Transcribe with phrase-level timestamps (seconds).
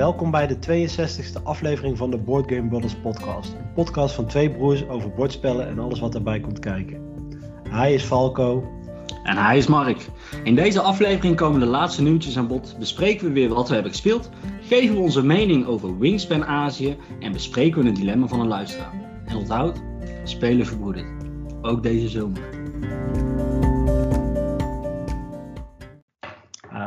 [0.00, 3.52] Welkom bij de 62e aflevering van de Board Game Brothers podcast.
[3.52, 7.02] Een podcast van twee broers over bordspellen en alles wat daarbij komt kijken.
[7.68, 8.64] Hij is Falco.
[9.24, 10.08] En hij is Mark.
[10.44, 13.92] In deze aflevering komen de laatste nieuwtjes aan bod, bespreken we weer wat we hebben
[13.92, 18.48] gespeeld, geven we onze mening over Wingspan Azië en bespreken we een dilemma van een
[18.48, 18.92] luisteraar.
[19.26, 19.82] En onthoud,
[20.24, 21.06] spelen verbroederd.
[21.62, 22.42] Ook deze zomer.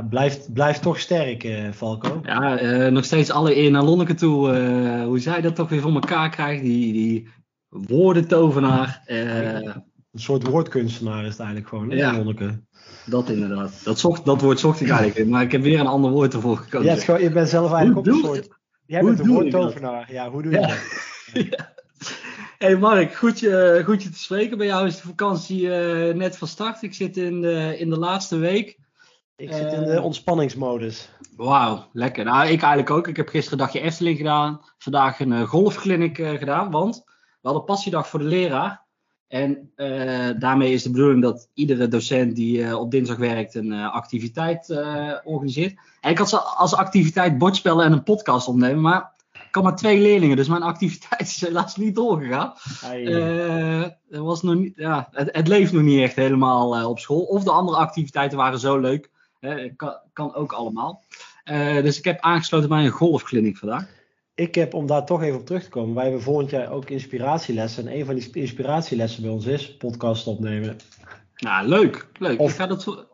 [0.09, 2.19] Blijft, blijft toch sterk, uh, Falco.
[2.23, 4.51] Ja, uh, nog steeds alle eer naar Lonneke toe.
[4.51, 7.27] Eh, hoe zij dat toch weer voor elkaar krijgt, die, die
[7.69, 9.01] woordentovenaar.
[9.05, 12.17] Een soort woordkunstenaar is het eigenlijk gewoon, hè, Ja.
[12.17, 12.61] Lonneke?
[13.05, 13.81] Dat inderdaad.
[13.83, 16.33] Dat, zocht, dat woord zocht ik eigenlijk in, maar ik heb weer een ander woord
[16.33, 16.97] ervoor gekozen.
[16.97, 18.47] gewoon, je bent zelf eigenlijk ook een soort...
[18.85, 20.11] Jij hoe bent een woordtovenaar.
[20.11, 20.67] Ja, hoe doe je Ja.
[20.67, 20.81] dat?
[22.57, 24.57] Hey Mark, goed je, goed je te spreken.
[24.57, 26.81] Bij jou is de vakantie eh, net van start.
[26.81, 28.77] Ik zit in de, in de laatste week.
[29.43, 29.95] Ik zit in Eh.
[29.95, 31.09] de ontspanningsmodus.
[31.37, 32.23] Wauw, lekker.
[32.25, 33.07] Nou, ik eigenlijk ook.
[33.07, 34.61] Ik heb gisteren een dagje Efteling gedaan.
[34.77, 36.71] Vandaag een eh, golfclinic eh, gedaan.
[36.71, 37.03] Want
[37.41, 38.81] we hadden passiedag voor de leraar.
[39.27, 43.71] En eh, daarmee is de bedoeling dat iedere docent die eh, op dinsdag werkt een
[43.73, 45.79] eh, activiteit eh, organiseert.
[46.01, 48.81] En ik had zo als activiteit bordspellen en een podcast opnemen.
[48.81, 52.53] Maar ik had maar twee leerlingen, dus mijn activiteit is helaas niet doorgegaan.
[52.91, 57.21] Eh, was nog niet, ja, het, het leeft nog niet echt helemaal eh, op school.
[57.21, 59.11] Of de andere activiteiten waren zo leuk.
[59.75, 61.03] Kan, kan ook allemaal.
[61.43, 63.87] Eh, dus ik heb aangesloten bij een golfkliniek vandaag.
[64.35, 66.89] Ik heb, om daar toch even op terug te komen, wij hebben volgend jaar ook
[66.89, 67.87] inspiratielessen.
[67.87, 70.77] En een van die sp- inspiratielessen bij ons is podcast opnemen.
[71.35, 72.07] Nou, leuk.
[72.19, 72.39] leuk.
[72.39, 73.07] Of- Ik ga dat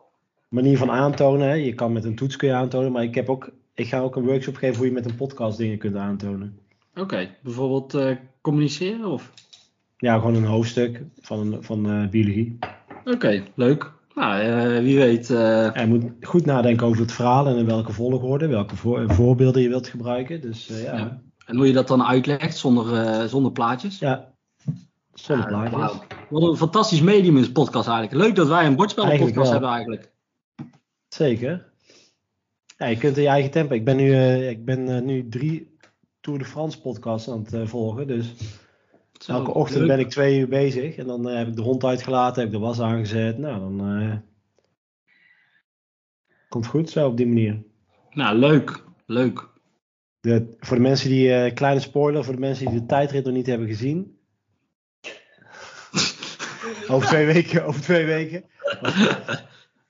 [0.48, 1.54] Manier van aantonen, hè.
[1.54, 4.16] je kan met een toets kun je aantonen, maar ik, heb ook, ik ga ook
[4.16, 6.58] een workshop geven hoe je met een podcast dingen kunt aantonen.
[6.94, 9.30] Oké, bijvoorbeeld eh, communiceren of?
[9.96, 12.58] Ja, gewoon een hoofdstuk van, van eh, biologie.
[13.04, 13.92] Oké, leuk.
[14.14, 15.30] Nou, eh, wie weet.
[15.30, 19.62] En je moet goed nadenken over het verhaal en in welke volgorde, welke voor- voorbeelden
[19.62, 20.40] je wilt gebruiken.
[20.40, 20.98] Dus eh, ja, Ja.
[20.98, 21.22] ja.
[21.46, 23.98] en hoe je dat dan uitlegt zonder, zonder plaatjes.
[25.14, 26.00] zonder Ja, plaatjes.
[26.30, 28.26] Wat een fantastisch medium is podcast eigenlijk.
[28.26, 29.50] Leuk dat wij een bordspellenpodcast wel.
[29.50, 30.12] hebben eigenlijk.
[31.08, 31.68] Zeker.
[32.76, 33.74] Ja, je kunt in je eigen tempo.
[33.74, 34.14] Ik ben nu,
[34.48, 35.76] ik ben, nu drie
[36.20, 38.06] Tour de France podcasts aan het volgen.
[38.06, 38.34] Dus
[39.22, 39.88] Zo, elke ochtend leuk.
[39.88, 40.96] ben ik twee uur bezig.
[40.96, 43.38] En dan eh, heb ik de hond uitgelaten, heb ik de was aangezet.
[43.38, 44.16] Nou, dan eh,
[46.48, 47.62] komt goed zo op die manier.
[48.10, 48.84] Nou, leuk.
[49.06, 49.48] Leuk.
[50.20, 53.34] De, voor de mensen die, eh, kleine spoiler, voor de mensen die de tijdrit nog
[53.34, 54.18] niet hebben gezien.
[56.90, 58.44] over twee weken, over twee weken.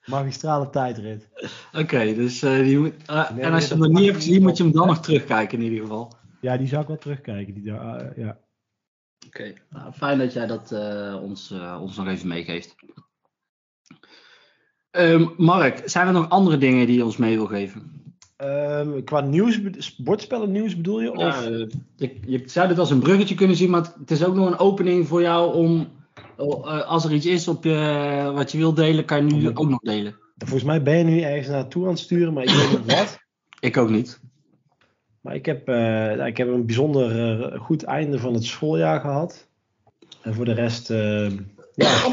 [0.05, 1.29] Magistrale tijdrit.
[1.73, 4.63] Oké, dus die moet, Nee, en als je hem nog niet hebt gezien, moet je
[4.63, 6.13] hem dan nog terugkijken in ieder geval.
[6.41, 7.55] Ja, die zou ik wel terugkijken.
[7.55, 8.40] Die, ah, ja.
[9.27, 12.75] Oké, nou, fijn dat jij dat eh, ons, eh, ons nog even meegeeft.
[14.91, 18.03] Ehm, Mark, zijn er nog andere dingen die je ons mee wil geven?
[18.37, 19.61] Ehm, qua nieuws,
[19.97, 21.13] bordspellen nieuws bedoel je?
[21.13, 21.19] Of?
[21.19, 21.67] Ja, eh,
[21.97, 24.59] je, je zou dit als een bruggetje kunnen zien, maar het, is ook nog een
[24.59, 25.89] opening voor jou om,
[26.87, 29.81] als er iets is op je, wat je wilt delen, kan je nu ook nog
[29.81, 30.19] delen.
[30.37, 33.19] Volgens mij ben je nu ergens naartoe aan het sturen, maar ik weet niet wat.
[33.61, 34.21] Ik ook niet.
[35.21, 39.01] Maar ik heb, eh, nou, ik heb een bijzonder eh, goed einde van het schooljaar
[39.01, 39.49] gehad.
[40.23, 41.31] En voor de rest, eh,
[41.75, 42.13] ja.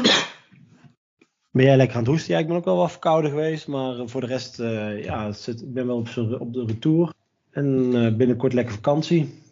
[1.50, 2.34] Ben jij lekker aan het hoesten?
[2.34, 3.68] Ja, ik ben ook wel wat verkouden geweest.
[3.68, 4.56] Maar voor de rest,
[5.02, 7.12] ja, het zit, ik ben wel op, op de retour.
[7.50, 9.42] En binnenkort lekker vakantie.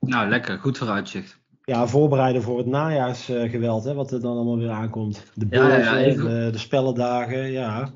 [0.00, 0.58] Nou, lekker.
[0.58, 1.38] Goed vooruitzicht.
[1.64, 5.24] Ja, voorbereiden voor het najaarsgeweld, hè, wat er dan allemaal weer aankomt.
[5.34, 7.90] De ja, ja, even- de, de spellendagen, ja.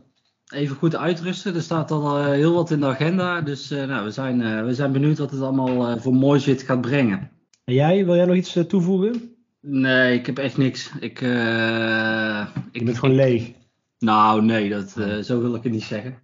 [0.53, 1.55] Even goed uitrusten.
[1.55, 3.41] Er staat al eh, heel wat in de agenda.
[3.41, 6.60] Dus eh, nou, we, zijn, eh, we zijn benieuwd wat het allemaal voor moois weer
[6.60, 7.31] gaat brengen.
[7.65, 9.34] En jij, wil jij nog iets toevoegen?
[9.60, 10.91] Nee, ik heb echt niks.
[11.00, 13.53] Ik, eh, ik Je bent gewoon leeg.
[13.99, 14.91] Nou, nee, dat,
[15.27, 16.19] zo wil ik het niet zeggen.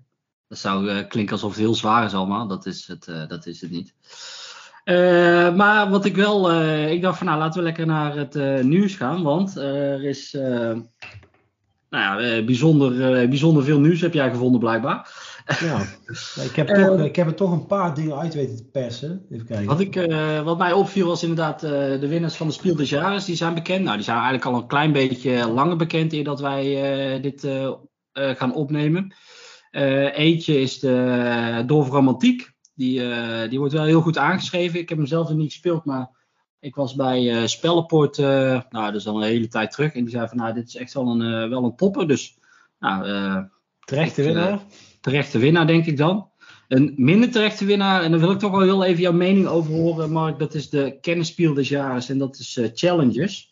[0.48, 2.47] Dat zou klinken alsof het heel zwaar is allemaal.
[2.47, 3.94] Dat is het, dat is het niet.
[5.56, 9.22] Maar wat ik wel, ik dacht van nou laten we lekker naar het nieuws gaan.
[9.22, 10.38] Want er is
[11.91, 15.11] nou ja, eh, bijzonder, eh, bijzonder veel nieuws heb jij gevonden blijkbaar.
[15.60, 15.81] Ja,
[16.45, 19.27] ik heb, Eh, toch, ik heb er toch een paar dingen uit weten te persen.
[19.31, 19.66] Even kijken.
[19.66, 19.95] Wat, ik,
[20.45, 23.25] wat mij opviel was inderdaad de winnaars van de Spiel des Jahres.
[23.25, 23.84] Die zijn bekend.
[23.84, 27.48] Nou, die zijn eigenlijk al een klein beetje langer bekend eer dat wij dit
[28.13, 29.15] gaan opnemen.
[29.71, 32.53] Eentje is de Dorf Romantiek.
[32.75, 33.03] Die,
[33.48, 34.81] die wordt wel heel goed aangeschreven.
[34.81, 36.20] Ik heb hem zelf nog niet gespeeld, maar
[36.60, 39.95] ik was bij Spellenpoort, eh, nou, dat is al een hele tijd terug.
[39.95, 42.09] En die zei van, nou, dit is echt wel een, eh, wel een topper.
[42.09, 42.39] Dus,
[42.78, 43.48] nou,
[43.80, 44.60] Terechte winnaar.
[45.01, 46.28] terechte winnaar, denk ik dan.
[46.68, 49.72] Een minder terechte winnaar, en daar wil ik toch wel heel even jouw mening over
[49.72, 50.39] horen, Mark.
[50.39, 53.51] Dat is de kennispiel des jaren en dat is Challengers.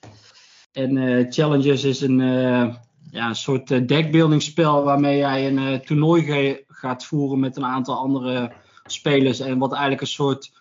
[0.72, 2.18] En Challengers is een,
[3.10, 8.52] ja, een soort deckbuilding spel waarmee jij een toernooi gaat voeren met een aantal andere
[8.84, 9.40] spelers.
[9.40, 10.57] En wat eigenlijk een soort,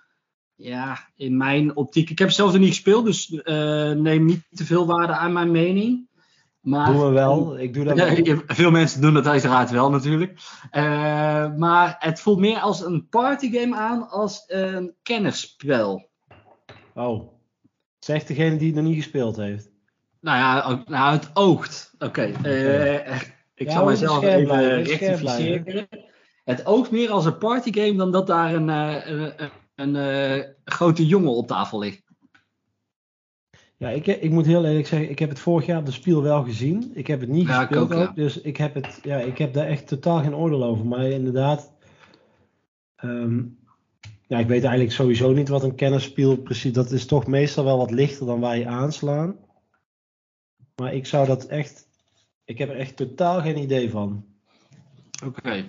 [0.58, 2.10] ja, in mijn optiek.
[2.10, 5.52] Ik heb zelf nog niet gespeeld, dus uh, neem niet te veel waarde aan mijn
[5.52, 6.08] mening.
[6.60, 7.58] Maar, doen we wel.
[7.60, 8.42] Ik doe dat wel.
[8.48, 10.32] Veel mensen doen dat uiteraard wel natuurlijk.
[10.72, 16.10] Uh, maar het voelt meer als een partygame aan als een kennisspel.
[16.94, 17.32] Oh.
[18.00, 19.70] Zegt degene die het nog niet gespeeld heeft.
[20.22, 21.94] Nou ja, nou, het oogt.
[22.00, 22.06] Oké.
[22.06, 23.06] Okay.
[23.06, 23.22] Uh,
[23.56, 25.88] ik zal mijzelf even rectificeren.
[26.44, 31.36] Het oogt meer als een partygame dan dat daar een, een, een, een grote jongen
[31.36, 32.06] op tafel ligt.
[33.78, 36.22] Ja, ik, ik moet heel eerlijk zeggen, ik heb het vorig jaar op de spiel
[36.22, 36.92] wel gezien.
[36.94, 39.68] Ik heb het niet ja, gespeeld ook, dus ik heb, het, ja, ik heb daar
[39.68, 40.86] echt totaal geen oordeel over.
[40.86, 41.74] Maar inderdaad,
[43.04, 43.60] um,
[44.28, 46.74] ja, ik weet eigenlijk sowieso niet wat een kennisspiel precies...
[46.74, 49.36] Dat is toch meestal wel wat lichter dan waar je aanslaan.
[50.76, 51.88] Maar ik zou dat echt...
[52.46, 54.26] Ik heb er echt totaal geen idee van.
[55.26, 55.66] Oké.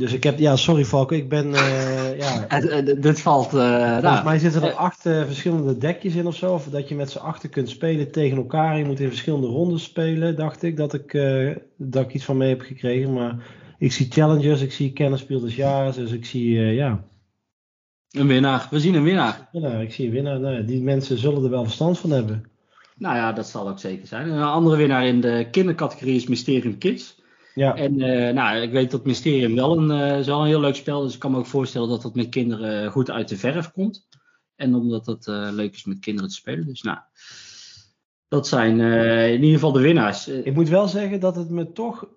[0.00, 2.60] Dus ik heb, ja, sorry Valko, ik ben, uh, ja.
[3.06, 6.52] dit valt, uh, Volgens nou, mij zitten er acht uh, verschillende dekjes in of zo,
[6.52, 8.78] of dat je met z'n achter kunt spelen tegen elkaar.
[8.78, 11.12] Je moet in verschillende rondes spelen, dacht ik, dat ik,
[11.76, 13.12] dat ik iets van mee heb gekregen.
[13.12, 13.46] Maar
[13.78, 17.04] ik zie challenges, ik zie kennisspel des jaren, dus ik zie, ja.
[18.10, 19.48] Een winnaar, we zien een winnaar.
[19.82, 20.40] Ik zie een winnaar.
[20.40, 22.44] Nou, die mensen zullen er wel verstand van hebben.
[22.96, 24.28] Nou ja, dat zal ook zeker zijn.
[24.28, 27.19] Een andere winnaar in de kindercategorie is Mysterium Kids.
[27.54, 27.74] Ja.
[27.76, 31.02] En uh, nou, ik weet dat Mysterium wel een, is wel een heel leuk spel
[31.02, 34.08] Dus ik kan me ook voorstellen dat dat met kinderen goed uit de verf komt.
[34.56, 36.66] En omdat het uh, leuk is met kinderen te spelen.
[36.66, 36.98] Dus nou,
[38.28, 38.80] dat zijn
[39.30, 40.28] in ieder geval de winnaars.
[40.28, 42.08] Ik moet wel zeggen dat het me toch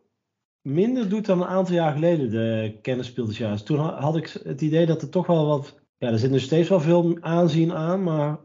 [0.62, 3.64] minder doet dan een aantal jaar geleden, de kennisspieldesjaars.
[3.64, 5.82] Toen had ik het idee dat er toch wel wat...
[5.98, 8.40] Ja, er zit nu steeds wel veel aanzien aan, maar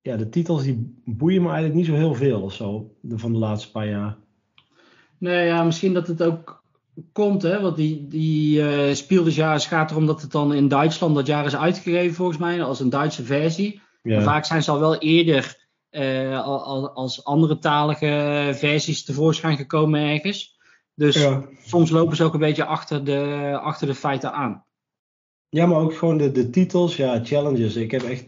[0.00, 3.38] ja, de titels die boeien me eigenlijk niet zo heel veel of zo, van de
[3.38, 4.18] laatste paar jaar.
[5.18, 6.64] Nee, ja, misschien dat het ook
[7.12, 11.44] komt, hè, want die, die uh, gaat erom dat het dan in Duitsland dat jaar
[11.44, 13.80] is uitgegeven volgens mij, als een Duitse versie.
[14.02, 14.22] Ja.
[14.22, 16.46] Vaak zijn ze al wel eerder uh,
[16.94, 20.58] als andere talige versies tevoorschijn gekomen ergens.
[20.94, 21.28] Dus
[21.64, 24.64] soms lopen ze ook een beetje achter de, achter de feiten aan.
[25.48, 27.76] Ja, maar ook gewoon de, de titels, ja, challenges.
[27.76, 28.26] Ik heb echt.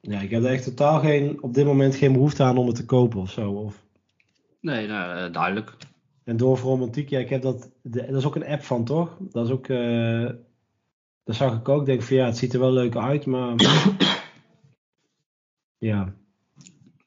[0.00, 2.76] Ja, ik heb er echt totaal geen, op dit moment geen behoefte aan om het
[2.76, 3.50] te kopen of zo.
[3.50, 3.86] Of...
[4.60, 5.76] Nee, nou, eh, duidelijk.
[6.24, 7.70] En door voor romantiek, ja, ik heb dat.
[7.82, 9.16] De, dat is ook een app van, toch?
[9.30, 9.68] Dat is ook.
[9.68, 10.30] Uh,
[11.24, 11.86] dat zag ik ook.
[11.86, 13.54] Denk van ja, het ziet er wel leuk uit, maar.
[15.90, 16.14] ja.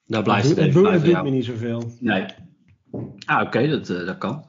[0.05, 1.91] Daar blijft het, het, het, het doet me niet zoveel.
[1.99, 2.25] Nee.
[3.25, 4.45] Ah, oké, dat, uh, dat kan.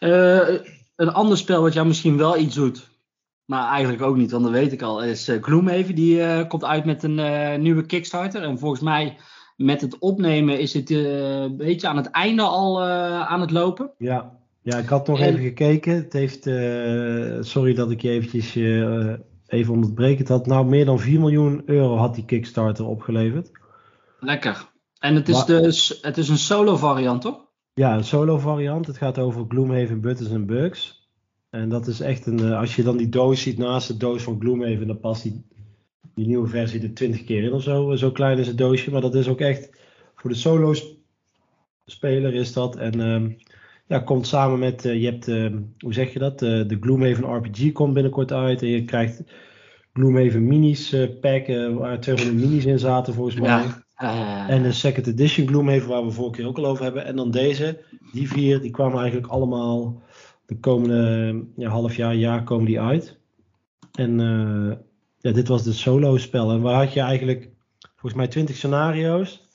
[0.00, 0.58] Uh,
[0.96, 2.90] een ander spel wat jou misschien wel iets doet,
[3.44, 5.94] maar eigenlijk ook niet, want dat weet ik al, is Gloomhaven.
[5.94, 8.42] Die komt uit met een nieuwe Kickstarter.
[8.42, 9.16] En volgens mij
[9.58, 13.50] met het opnemen is het uh, een beetje aan het einde al uh, aan het
[13.50, 13.90] lopen.
[13.98, 15.94] Ja, ja ik had nog even gekeken.
[15.94, 18.54] Het heeft, uh, sorry dat ik je eventjes
[19.46, 20.18] even onderbreek.
[20.18, 23.50] Het had nou meer dan 4 miljoen euro had die Kickstarter opgeleverd.
[24.20, 24.70] Lekker.
[24.98, 27.44] En het is maar, dus het is een solo variant, toch?
[27.74, 28.86] Ja, een solo variant.
[28.86, 31.08] Het gaat over Gloomhaven, Buttons en Bugs.
[31.50, 34.40] En dat is echt een, als je dan die doos ziet naast de doos van
[34.40, 35.46] Gloomhaven, dan past die
[36.14, 37.96] die nieuwe versie er 20 keer in of zo.
[37.96, 38.90] Zo klein is het doosje.
[38.90, 39.70] Maar dat is ook echt
[40.14, 40.74] voor de solo
[41.84, 42.76] speler is dat.
[42.76, 43.36] En um,
[43.86, 46.42] ja, komt samen met, uh, je hebt, uh, hoe zeg je dat?
[46.42, 48.62] Uh, de Gloomhaven RPG komt binnenkort uit.
[48.62, 49.22] En je krijgt
[49.92, 53.64] Gloomhaven minis packen waar 200 minis in zaten volgens mij.
[53.96, 54.48] Ja.
[54.48, 57.04] En de second edition Gloomhaven waar we vorige keer ook al over hebben.
[57.04, 57.80] En dan deze,
[58.12, 60.02] die vier, die kwamen eigenlijk allemaal
[60.46, 63.18] de komende ja, half jaar, jaar komen die uit.
[63.92, 64.20] En
[65.20, 66.50] ja, dit was de solo spel.
[66.50, 67.48] En waar had je eigenlijk
[67.80, 69.46] volgens mij 20 scenario's.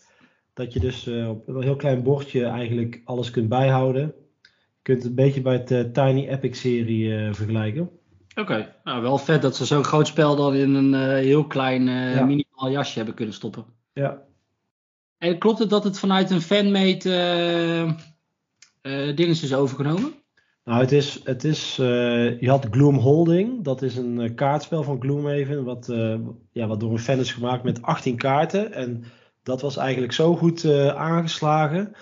[0.54, 4.14] Dat je dus uh, op een heel klein bordje eigenlijk alles kunt bijhouden.
[4.42, 7.90] Je kunt het een beetje bij het uh, Tiny Epic serie uh, vergelijken.
[8.36, 12.26] Oké, nou wel vet dat ze zo'n groot spel dan in een heel klein ja.
[12.26, 13.66] minimaal jasje hebben kunnen stoppen.
[13.94, 14.22] Ja.
[15.18, 17.96] En klopt het dat het vanuit een fanmade
[19.16, 20.14] dinges is overgenomen?
[20.64, 24.84] Nou, het is, het is uh, je had Gloom Holding, dat is een uh, kaartspel
[24.84, 26.20] van Gloomhaven, wat, uh,
[26.52, 28.74] ja, wat door een fan is gemaakt met 18 kaarten.
[28.74, 29.04] En
[29.44, 30.66] dat was eigenlijk zo goed
[30.96, 31.96] aangeslagen,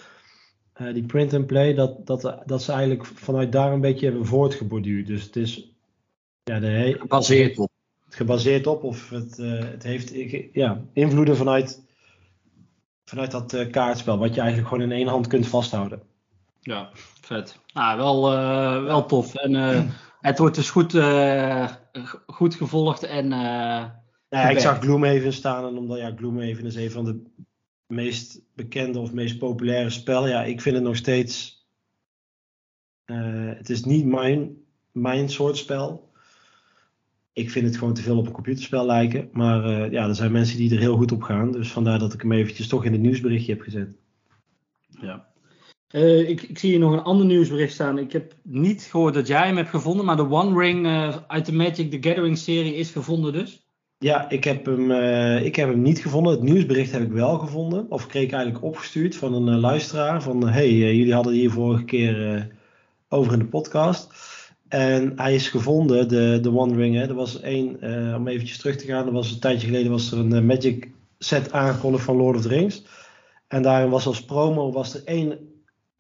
[0.93, 5.07] die print and play, dat, dat, dat ze eigenlijk vanuit daar een beetje hebben voortgeborduurd.
[5.07, 5.75] Dus het is
[6.43, 7.69] ja, de gebaseerd op.
[8.09, 9.37] Gebaseerd op, of het,
[9.71, 10.13] het heeft
[10.53, 11.83] ja, invloeden vanuit,
[13.05, 16.01] vanuit dat kaartspel, wat je eigenlijk gewoon in één hand kunt vasthouden.
[16.59, 16.89] Ja,
[17.31, 17.59] vet.
[17.73, 19.35] Nou, wel, uh, wel tof.
[19.35, 19.81] En uh,
[20.29, 21.69] het wordt dus goed, uh,
[22.25, 23.03] goed gevolgd.
[23.03, 25.67] En, ja, ik zag Gloomhaven staan.
[25.67, 27.23] En omdat ja, Gloomhaven is een van de
[27.88, 30.29] meest bekende of meest populaire spellen.
[30.29, 31.65] Ja, ik vind het nog steeds.
[33.55, 34.57] het is niet mijn,
[34.91, 36.11] mijn soort spel.
[37.33, 39.29] ik vind het gewoon te veel op een computerspel lijken.
[39.31, 41.51] Maar ja, er zijn mensen die er heel goed op gaan.
[41.51, 43.89] Dus vandaar dat ik hem eventjes toch in het nieuwsberichtje heb gezet.
[45.01, 45.30] Ja.
[45.91, 47.98] Uh, ik, ik, zie hier nog een ander nieuwsbericht staan.
[47.98, 51.45] Ik heb niet gehoord dat jij hem hebt gevonden, maar de One Ring uh, uit
[51.45, 53.65] de Magic the Gathering serie is gevonden dus?
[53.98, 54.91] Ja, ik heb, hem,
[55.43, 56.33] ik heb hem niet gevonden.
[56.33, 57.86] Het nieuwsbericht heb ik wel gevonden.
[57.89, 60.21] Of kreeg ik eigenlijk opgestuurd van een luisteraar.
[60.21, 62.48] Van, hey, jullie hadden hier vorige keer
[63.10, 64.13] over in de podcast.
[64.67, 66.95] En hij is gevonden, de, de One Ring.
[66.95, 67.07] Hè.
[67.07, 67.79] Er was één,
[68.15, 71.51] om eventjes terug te gaan, er was een tijdje geleden was er een Magic set
[71.51, 72.83] aangekondigd van Lord of the Rings.
[73.48, 75.50] En daarin was als promo was er één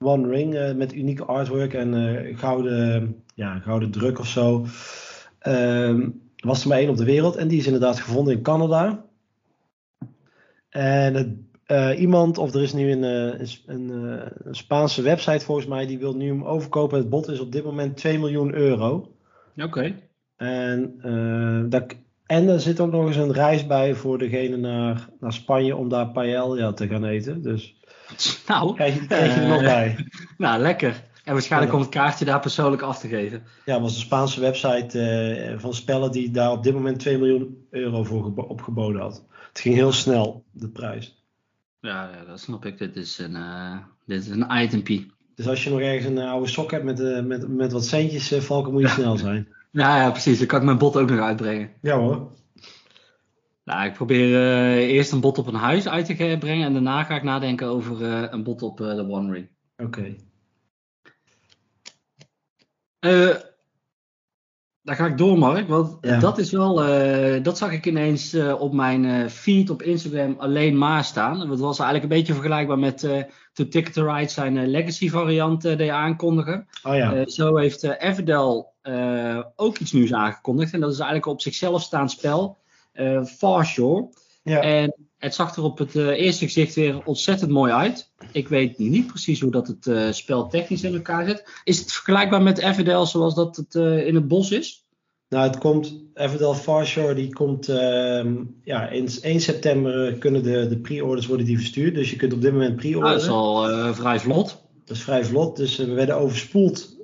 [0.01, 4.65] One Ring uh, met unieke artwork en gouden, ja, gouden druk of zo.
[5.39, 9.05] Ehm, was er maar één op de wereld en die is inderdaad gevonden in Canada.
[10.69, 11.27] En het
[11.71, 15.99] uh, iemand, of er is nu een, een, een, een, Spaanse website volgens mij, die
[15.99, 16.97] wil nu hem overkopen.
[16.97, 19.15] Het bod is op dit moment 2 miljoen euro.
[19.57, 19.95] Oké.
[20.35, 21.79] En, uh,
[22.31, 25.89] en er zit ook nog eens een reis bij voor degene naar, naar Spanje om
[25.89, 27.41] daar paella te gaan eten.
[27.41, 27.75] Dus
[28.47, 29.95] nou, krijg je, krijg je er nog bij.
[30.37, 31.03] Nou, lekker.
[31.23, 31.77] En waarschijnlijk ja.
[31.77, 33.43] om het kaartje daar persoonlijk af te geven.
[33.65, 37.65] Ja, was een Spaanse website uh, van spellen die daar op dit moment 2 miljoen
[37.69, 39.25] euro voor opgeboden had.
[39.49, 41.23] Het ging heel snel, de prijs.
[41.79, 42.77] Ja, ja, dat snap ik.
[42.77, 45.11] Dit is een, uh, dit is een itempie.
[45.35, 48.71] Dus als je nog ergens een oude sok hebt met, met, met wat centjes, Valken,
[48.71, 49.47] moet je snel zijn.
[49.71, 50.37] Ja, ja, precies.
[50.37, 51.71] Dan kan ik mijn bot ook nog uitbrengen.
[51.81, 52.31] Ja hoor.
[53.63, 54.37] Nou, ik probeer
[54.77, 58.03] eerst een bot op een huis uit te brengen en daarna ga ik nadenken over
[58.33, 59.47] een bot op de One Ring.
[59.77, 60.15] Oké.
[62.99, 63.39] Okay.
[64.81, 65.67] Daar ga ik door, Mark.
[65.67, 66.19] Want ja.
[66.19, 66.75] dat is wel.
[67.43, 71.47] Dat zag ik ineens op mijn feed op Instagram alleen maar staan.
[71.47, 75.89] Dat was eigenlijk een beetje vergelijkbaar met toen Ticket to Ride zijn Legacy variant deed
[75.89, 76.67] aankondigen.
[76.83, 77.25] Oh, ja.
[77.25, 78.65] zo heeft Everdell
[79.55, 80.73] ook iets nieuws aangekondigd.
[80.73, 82.57] En dat is eigenlijk een op zichzelf staand spel.
[83.37, 84.09] Far Shore.
[84.43, 84.59] Ja.
[84.61, 88.11] En het zag er op het eerste gezicht weer ontzettend mooi uit.
[88.31, 91.61] Ik weet niet precies hoe dat het spel technisch in elkaar zit.
[91.63, 94.85] Is het vergelijkbaar met Everdell zoals dat het in het bos is?
[95.31, 98.25] Nou, het komt, Everdell Farshore, die komt, uh,
[98.63, 101.95] ja, in 1 september kunnen de, de pre-orders worden die verstuurd.
[101.95, 103.07] Dus je kunt op dit moment pre-orderen.
[103.07, 104.61] Ah, dat is al uh, vrij vlot.
[104.85, 106.97] Dat is vrij vlot, dus uh, we werden overspoeld,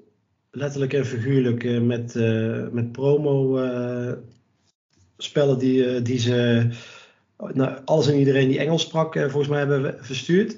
[0.51, 2.13] letterlijk en figuurlijk, met,
[2.71, 3.59] met promo
[5.17, 6.67] spellen die, die ze,
[7.53, 10.57] nou, alles en iedereen die Engels sprak, volgens mij hebben verstuurd.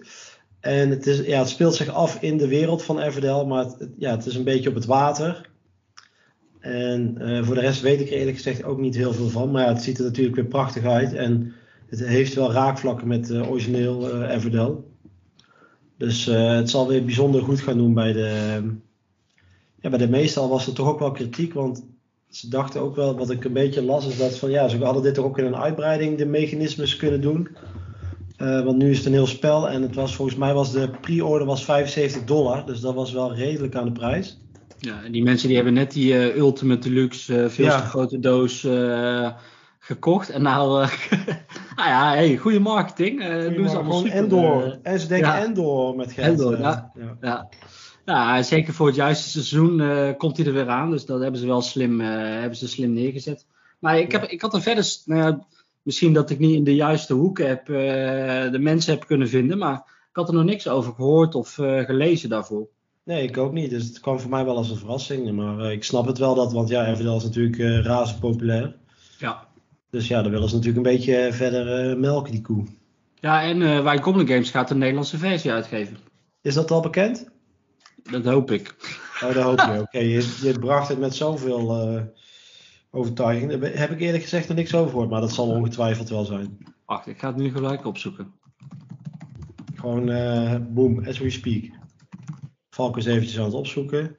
[0.59, 3.89] En het, is, ja, het speelt zich af in de wereld van Everdell, maar het,
[3.97, 5.48] ja, het is een beetje op het water.
[6.59, 9.51] En uh, voor de rest weet ik er eerlijk gezegd ook niet heel veel van.
[9.51, 11.13] Maar het ziet er natuurlijk weer prachtig uit.
[11.13, 11.53] En
[11.87, 14.71] het heeft wel raakvlakken met uh, origineel uh, Everdell.
[15.97, 18.61] Dus het zal weer bijzonder goed gaan doen bij de.
[19.81, 21.53] ja, bij de meestal was er toch ook wel kritiek.
[21.53, 21.83] Want
[22.29, 25.03] ze dachten ook wel, wat ik een beetje las, is dat van ja, ze hadden
[25.03, 27.47] dit toch ook in een uitbreiding de mechanismes kunnen doen.
[28.37, 31.47] want nu is het een heel spel en het was volgens mij was de pre-order
[31.47, 32.65] was 75 dollar.
[32.65, 34.39] Dus dat was wel redelijk aan de prijs.
[34.79, 38.19] Ja, en die mensen die hebben net die uh, Ultimate Deluxe, uh, veel te grote
[38.19, 39.31] doos uh,
[39.79, 40.29] gekocht.
[40.29, 40.67] En nou,
[41.75, 43.21] nou ja, hey, goede marketing.
[43.21, 44.17] Uh, doen ze allemaal super.
[44.17, 44.79] Endor.
[44.83, 45.43] en ze denken ja.
[45.43, 46.27] Endor met geld.
[46.27, 46.91] Endor, ja.
[47.21, 47.49] ja.
[48.05, 48.43] ja.
[48.43, 49.81] zeker voor het juiste seizoen
[50.17, 50.91] komt hij er weer aan.
[50.91, 53.45] Dus dat hebben ze wel slim, hebben ze slim neergezet.
[53.79, 55.41] Maar ik, heb, ik had er verder, nou
[55.81, 59.57] misschien dat ik niet in de juiste hoek heb, de mensen heb kunnen vinden.
[59.57, 59.75] Maar
[60.09, 61.53] ik had er nog niks over gehoord of
[61.85, 62.67] gelezen daarvoor.
[63.09, 63.69] Nee, ik ook niet.
[63.69, 65.31] Dus het kwam voor mij wel als een verrassing.
[65.31, 68.75] Maar uh, ik snap het wel dat, want ja, Everdell is natuurlijk uh, razend populair.
[69.17, 69.47] Ja.
[69.89, 72.65] Dus ja, dan willen ze natuurlijk een beetje verder uh, melken, die koe.
[73.15, 75.97] Ja, en uh, Goblin Games gaat een Nederlandse versie uitgeven.
[76.41, 77.29] Is dat al bekend?
[78.11, 78.75] Dat hoop ik.
[79.23, 79.71] Oh, dat hoop je.
[79.71, 80.07] Oké, okay.
[80.07, 82.01] je, je, bracht het met zoveel
[82.91, 83.51] overtuiging.
[83.51, 86.57] Daar heb ik eerlijk gezegd er niks over gehoord, maar dat zal ongetwijfeld wel zijn.
[86.85, 88.33] Wacht, ik ga het nu gelijk opzoeken.
[89.75, 90.05] Gewoon,
[90.73, 91.78] boom, as we speak.
[92.79, 94.17] Valk is eventjes aan het opzoeken.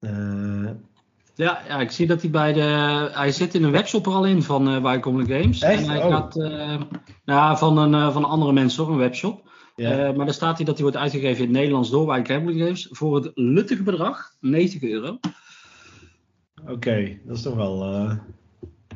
[0.00, 0.70] Uh,
[1.34, 2.60] ja, ja, ik zie dat hij bij de.
[3.12, 5.60] Hij zit in een webshop er al in van uh, Games.
[5.60, 5.82] Echt?
[5.82, 6.10] En hij oh.
[6.10, 6.36] gaat.
[6.36, 6.80] Uh,
[7.24, 9.48] nou, van een van andere mensen hoor, een webshop.
[9.76, 10.12] Ja.
[10.12, 13.14] maar daar staat hij dat hij wordt uitgegeven in het Nederlands door Wij Games voor
[13.14, 15.18] het luttige bedrag 90 euro.
[16.62, 17.82] Oké, okay, dat is toch wel.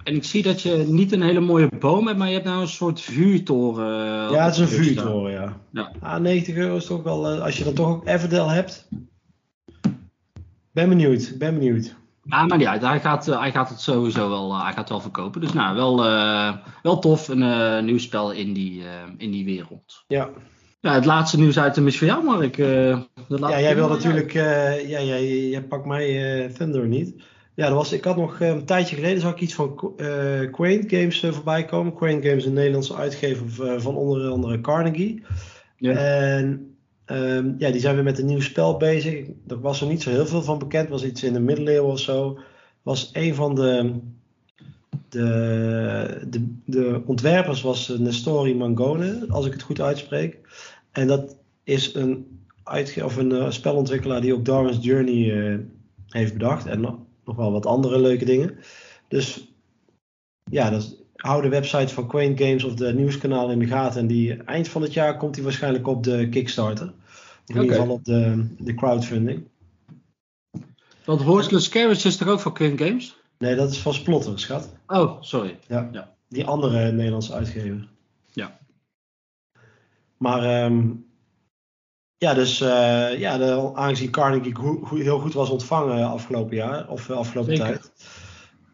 [0.02, 2.60] En ik zie dat je niet een hele mooie boom hebt, maar je hebt nou
[2.60, 3.86] een soort vuurtoren.
[4.30, 5.56] Ja, het is een vuurtoren, ja.
[5.72, 5.92] ja.
[6.00, 8.88] Ah, 90 euro is toch wel, uh, als je dan toch ook Everdell hebt.
[10.72, 11.94] Ben benieuwd, ben benieuwd.
[12.22, 12.82] Ja, maar uit.
[12.82, 15.40] Hij gaat, uh, hij gaat het sowieso wel, uh, hij gaat wel verkopen.
[15.40, 15.96] Dus nou, wel,
[16.82, 18.82] wel tof, een nieuw spel in die,
[19.16, 20.04] in die wereld.
[20.06, 20.30] Ja.
[20.80, 22.56] Ja, het laatste nieuws uit is voor jou, Mark.
[22.56, 27.14] ja, jij wil natuurlijk, ja, jij, jij pakt mij Thunder niet.
[27.54, 30.90] Ja, er was, ik had nog een tijdje geleden zag ik iets van uh, Quaint
[30.90, 31.94] Games voorbij komen.
[31.94, 35.22] Quaint Games, een Nederlandse uitgever van onder andere Carnegie.
[35.76, 35.92] Ja.
[35.92, 39.26] En um, ja, die zijn weer met een nieuw spel bezig.
[39.46, 40.88] Er was er niet zo heel veel van bekend.
[40.88, 42.38] was iets in de middeleeuwen of zo.
[42.82, 44.00] Was een van de,
[45.08, 50.38] de, de, de ontwerpers was Nestori Mangone, als ik het goed uitspreek.
[50.92, 55.58] En dat is een, uitge of een uh, spelontwikkelaar die ook Darwin's Journey uh,
[56.08, 56.66] heeft bedacht.
[56.66, 58.58] En nog, wel wat andere leuke dingen.
[59.08, 59.54] Dus
[60.50, 64.00] ja, dat hou de website van Quaint Games of de nieuwskanaal in de gaten.
[64.00, 66.92] En die eind van het jaar komt hij waarschijnlijk op de Kickstarter.
[67.46, 69.44] Of in ieder geval op de, de crowdfunding.
[71.04, 73.16] Want Horseless Carriage is toch ook van Quaint Games?
[73.38, 74.72] Nee, dat is van Splotter, schat.
[74.86, 75.58] Oh, sorry.
[75.68, 76.14] Ja, ja.
[76.28, 77.88] die andere Nederlandse uitgever.
[78.32, 78.58] Ja.
[80.16, 81.06] Maar um,
[82.18, 87.08] ja, dus uh, ja, de, aangezien Carnegie go heel goed was ontvangen afgelopen jaar, of
[87.08, 87.80] uh, afgelopen Zeker.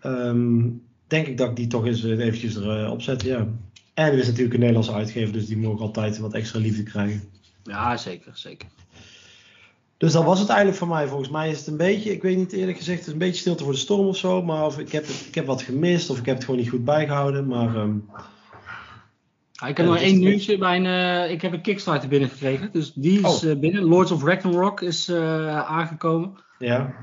[0.01, 3.47] tijd, um, denk ik dat ik die toch eens eventjes erop uh, zet, ja.
[3.95, 7.23] En er is natuurlijk een Nederlandse uitgever, dus die mogen altijd wat extra liefde krijgen.
[7.63, 8.69] Ja, zeker, zeker.
[9.97, 11.07] Dus dat was het eigenlijk voor mij.
[11.07, 13.41] Volgens mij is het een beetje, ik weet niet eerlijk gezegd, het is een beetje
[13.41, 14.43] stilte voor de storm of zo.
[14.43, 16.85] Maar of ik, heb, ik heb wat gemist of ik heb het gewoon niet goed
[16.85, 17.47] bijgehouden.
[17.47, 18.09] Maar um,
[19.69, 20.59] ik heb nog één nieuwtje.
[20.59, 22.69] Mijn, uh, ik heb een Kickstarter binnengekregen.
[22.73, 23.51] Dus die is oh.
[23.51, 23.83] uh, binnen.
[23.83, 26.33] Lords of Ragnarok is uh, aangekomen.
[26.59, 26.95] Ja.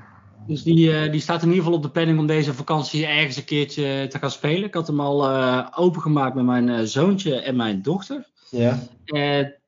[0.47, 3.45] Dus die, die staat in ieder geval op de planning om deze vakantie ergens een
[3.45, 4.63] keertje te gaan spelen.
[4.63, 5.29] Ik had hem al
[5.75, 8.27] opengemaakt met mijn zoontje en mijn dochter.
[8.49, 8.79] Ja.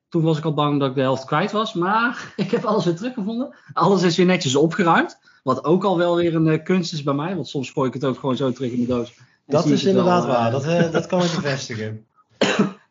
[0.08, 1.74] toen was ik al bang dat ik de helft kwijt was.
[1.74, 3.54] Maar ik heb alles weer teruggevonden.
[3.72, 5.18] Alles is weer netjes opgeruimd.
[5.42, 7.34] Wat ook al wel weer een kunst is bij mij.
[7.34, 9.12] Want soms gooi ik het ook gewoon zo terug in de doos.
[9.46, 10.50] Dat is inderdaad wel, waar.
[10.50, 12.04] Dat, dat kan ik bevestigen.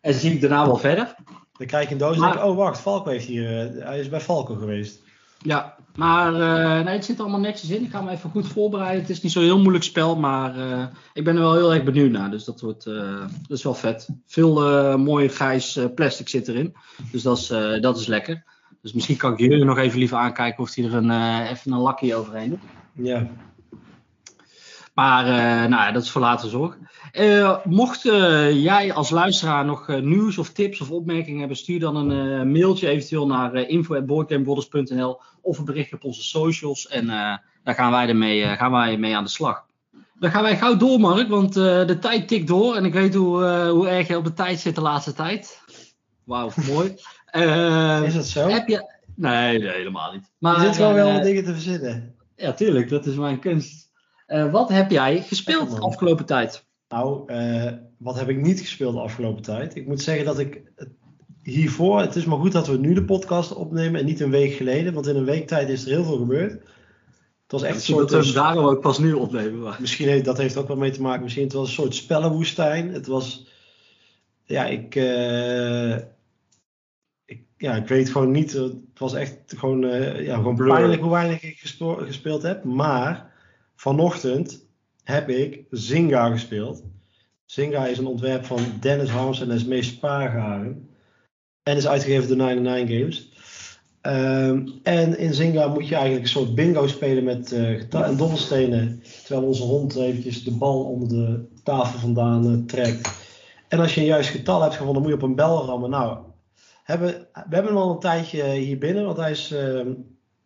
[0.02, 1.16] En zie ik daarna wel verder.
[1.58, 4.10] Dan krijg je een doos en denk oh wacht, Falco heeft hier, uh, hij is
[4.10, 5.02] bij Falco geweest.
[5.42, 7.84] Ja, maar uh, nee, het zit allemaal netjes in.
[7.84, 9.02] Ik ga me even goed voorbereiden.
[9.02, 11.84] Het is niet zo'n heel moeilijk spel, maar uh, ik ben er wel heel erg
[11.84, 12.32] benieuwd naar.
[12.32, 14.10] Dus dat, wordt, dat is wel vet.
[14.26, 16.76] Veel mooie grijs plastic zit erin.
[17.12, 17.48] Dus dat is,
[17.82, 18.44] dat is lekker.
[18.82, 21.80] Dus misschien kan ik jullie nog even liever aankijken of hij er een, even een
[21.80, 22.60] lakje overheen doet.
[23.06, 23.28] Ja.
[25.00, 26.78] Maar uh, nou, dat is voor later zorg.
[27.14, 31.96] Uh, mocht uh, jij als luisteraar nog nieuws of tips of opmerkingen hebben, stuur dan
[31.96, 36.88] een mailtje eventueel naar info.boardgamebrothers.nl of een berichtje op onze socials.
[36.88, 37.08] En
[37.64, 39.66] daar gaan wij, ermee, gaan wij mee aan de slag.
[40.20, 42.76] Dan gaan wij gauw door, Mark, want de tijd tikt door.
[42.76, 45.62] En ik weet hoe, hoe erg je op de tijd zit de laatste tijd.
[46.24, 46.96] Wauw, mooi.
[48.06, 48.48] is dat zo?
[48.48, 48.94] Heb je...
[49.16, 50.32] Nee, nee helemaal niet.
[50.38, 52.16] Maar, je zit gewoon wel wat dingen te verzinnen.
[52.36, 52.90] Ja, tuurlijk.
[52.90, 53.89] Dat is mijn kunst.
[54.30, 56.66] Uh, wat heb jij gespeeld de afgelopen tijd?
[56.90, 59.76] Nou, uh, wat heb ik niet gespeeld de afgelopen tijd?
[59.76, 60.62] Ik moet zeggen dat ik
[61.44, 64.54] hiervoor, het is maar goed dat we nu de podcast opnemen en niet een week
[64.54, 66.52] geleden, want in een week tijd is er heel veel gebeurd.
[66.52, 68.10] Het was echt een soort.
[68.10, 69.60] Dat we daarom ook pas nu opnemen.
[69.60, 69.78] Maar.
[69.80, 71.24] Misschien heeft dat heeft ook wel mee te maken.
[71.24, 72.94] Misschien het was een soort spellenwoestijn.
[72.94, 73.48] Het was,
[74.44, 75.96] ja, ik, uh,
[77.26, 78.54] ik, ja, ik weet gewoon niet.
[78.54, 79.80] Het was echt gewoon,
[80.24, 81.60] ja, gewoon pijnlijk hoe weinig ik
[82.08, 82.64] gespeeld heb.
[82.64, 83.29] Maar
[83.80, 84.66] vanochtend
[85.04, 86.84] heb ik Zynga gespeeld.
[87.46, 90.90] Zynga is een ontwerp van Dennis Harms en Esmee Spaargaren.
[91.64, 93.32] En is uitgegeven door 99 Games.
[94.02, 99.04] Um, en in Zynga moet je eigenlijk een soort bingo spelen met uh, en dobbelstenen.
[99.24, 103.10] Terwijl onze hond eventjes de bal onder de tafel vandaan uh, trekt.
[103.68, 105.90] En als je een juist getal hebt gevonden, moet je op een bel rammen.
[105.90, 106.18] Nou,
[106.84, 109.96] hebben, we hebben hem al een tijdje hier binnen, want hij is, uh, ik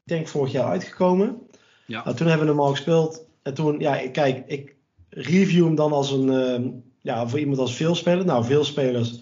[0.03, 1.42] denk, vorig jaar uitgekomen.
[1.85, 2.03] Ja.
[2.03, 3.25] Nou, toen hebben we hem al gespeeld.
[3.41, 4.75] En toen, ja, kijk, ik
[5.09, 8.25] review hem dan als een, uh, ja, voor iemand als veelspeler.
[8.25, 9.21] Nou, veel spelers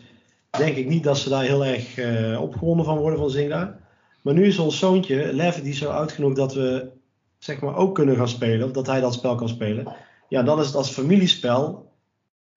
[0.58, 3.80] denk ik niet dat ze daar heel erg uh, opgewonden van worden van Zynga.
[4.21, 6.89] Maar nu is ons zoontje, Lev, die zo oud genoeg dat we
[7.38, 8.65] zeg maar ook kunnen gaan spelen.
[8.65, 9.95] Of dat hij dat spel kan spelen.
[10.30, 11.91] Ja, dan is het als familiespel.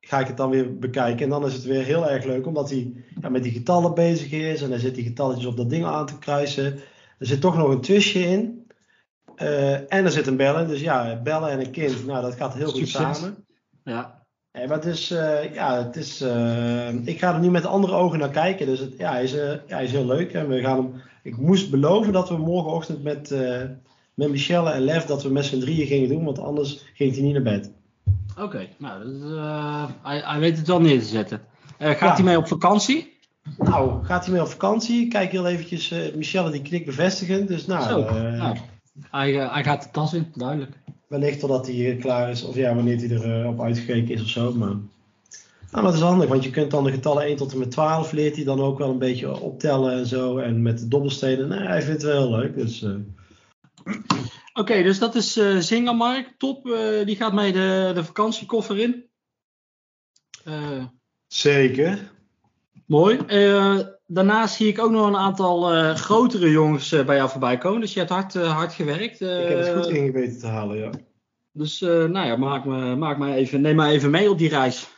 [0.01, 1.25] Ga ik het dan weer bekijken.
[1.25, 2.47] En dan is het weer heel erg leuk.
[2.47, 4.63] Omdat hij ja, met die getallen bezig is.
[4.63, 6.65] En hij zit die getalletjes op dat ding aan te kruisen.
[7.19, 8.64] Er zit toch nog een twistje in.
[9.43, 10.69] Uh, en er zit een bellen.
[10.69, 13.45] Dus ja, bellen en een kind, nou dat gaat heel goed samen.
[13.85, 14.23] Ja.
[14.53, 17.93] Nee, maar het is, uh, ja, het is, uh, ik ga er nu met andere
[17.93, 18.67] ogen naar kijken.
[18.67, 20.33] Dus het, ja, hij, is, ja, hij is heel leuk.
[20.33, 20.93] En we gaan hem,
[21.23, 23.35] ik moest beloven dat we morgenochtend met,
[24.15, 26.25] met Michelle en Lev, dat we met z'n drieën gingen doen.
[26.25, 27.71] Want anders ging hij niet naar bed.
[28.31, 29.03] Oké, okay, nou,
[30.03, 31.41] hij, hij, weet het wel neer te zetten.
[31.79, 32.15] gaat ja.
[32.15, 33.13] hij mee op vakantie?
[33.59, 35.09] Nou, gaat hij mee op vakantie?
[35.09, 37.47] Kijk heel eventjes, Michelle die knik bevestigen.
[37.47, 38.57] Dus nou, Zo, nou
[39.11, 40.73] hij, uh, hij gaat de tas in, duidelijk.
[41.09, 44.29] Wellicht totdat hij klaar is, of ja, wanneer hij erop uh, op uitgekeken is of
[44.29, 44.53] zo.
[44.53, 44.77] Maar...
[45.71, 48.13] Nou, dat is handig, want je kunt dan de getallen 1 tot en met 12
[48.13, 50.39] leert hij dan ook wel een beetje optellen en zo.
[50.39, 52.55] En met de dobbelstenen, hij vindt het wel heel leuk.
[52.55, 52.95] Dus, uh...
[54.53, 56.35] Oké, dus dat is uh, Zingamark.
[56.39, 56.67] Top.
[56.67, 59.05] Uh, die gaat mee de, de vakantiekoffer in.
[60.45, 60.85] Uh,
[61.27, 62.13] Zeker.
[62.87, 63.19] Mooi.
[64.07, 67.81] daarnaast zie ik ook nog een aantal grotere jongens bij jou voorbij komen.
[67.81, 69.21] Dus je hebt hard, hard gewerkt.
[69.21, 70.91] ik heb het goed ingeweten te halen, ja.
[71.53, 74.89] Dus nou ja, maak me, maak me even, neem maar even mee op die reis.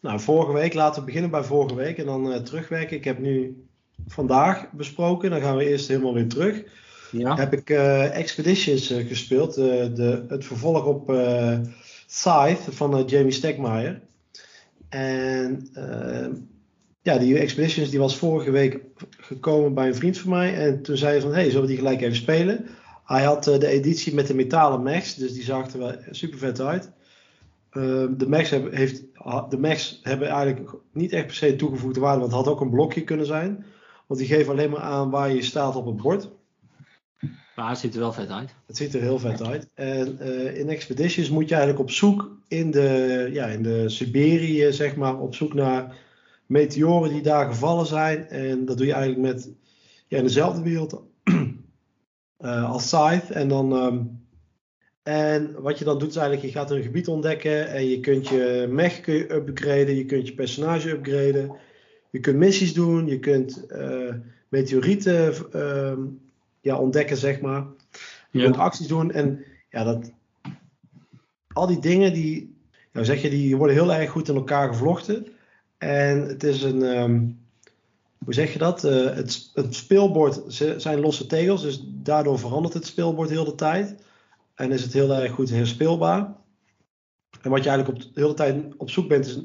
[0.00, 2.96] Nou, vorige week, laten we beginnen bij vorige week en dan terugwerken.
[2.96, 3.64] Ik heb nu
[4.06, 5.30] vandaag besproken.
[5.30, 6.62] Dan gaan we eerst helemaal weer terug.
[7.10, 7.36] Ja.
[7.36, 9.54] Heb ik Expeditions gespeeld.
[9.54, 11.14] De, het vervolg op
[12.06, 14.00] Scythe van Jamie Stegmaier.
[14.88, 15.68] En
[17.02, 18.80] ja, die Expeditions die was vorige week
[19.20, 20.54] gekomen bij een vriend van mij.
[20.54, 22.66] En toen zei hij van, hey, zullen we die gelijk even spelen?
[23.04, 26.60] Hij had de editie met de metalen max, dus die zag er wel super vet
[26.60, 26.90] uit.
[27.70, 29.02] de, max hebben, heeft,
[29.48, 33.04] de hebben eigenlijk niet echt per se toegevoegde waarde, want het had ook een blokje
[33.04, 33.64] kunnen zijn.
[34.06, 36.28] Want die geven alleen maar aan waar je staat op het bord.
[37.56, 38.54] Maar het ziet er wel vet uit.
[38.66, 39.68] Het ziet er heel vet uit.
[39.74, 44.72] En uh, in Expeditions moet je eigenlijk op zoek in de, ja, in de Siberië,
[44.72, 45.96] zeg maar, op zoek naar
[46.50, 48.28] meteoren die daar gevallen zijn.
[48.28, 49.50] En dat doe je eigenlijk met
[50.06, 51.02] ja, in dezelfde wereld
[52.40, 53.32] uh, als Scythe.
[53.32, 53.72] En dan.
[53.72, 54.18] Um,
[55.02, 58.28] en wat je dan doet is eigenlijk, je gaat een gebied ontdekken en je kunt
[58.28, 61.56] je mech kun je upgraden, je kunt je personage upgraden,
[62.10, 64.14] je kunt missies doen, je kunt uh,
[64.48, 65.98] meteorieten uh,
[66.60, 67.66] ja, ontdekken, zeg maar.
[68.30, 70.10] Je kunt acties doen en ja, dat,
[71.52, 72.54] al die dingen die,
[72.92, 75.26] nou zeg je, die worden heel erg goed in elkaar gevlochten.
[75.80, 77.38] En het is een, um,
[78.24, 78.84] hoe zeg je dat?
[78.84, 80.40] Uh, het, speelbord
[80.76, 83.94] zijn losse tegels, dus daardoor verandert het speelbord heel de tijd.
[84.54, 86.34] En is het heel erg goed herspeelbaar.
[87.42, 89.40] En wat je eigenlijk op de hele tijd op zoek bent, is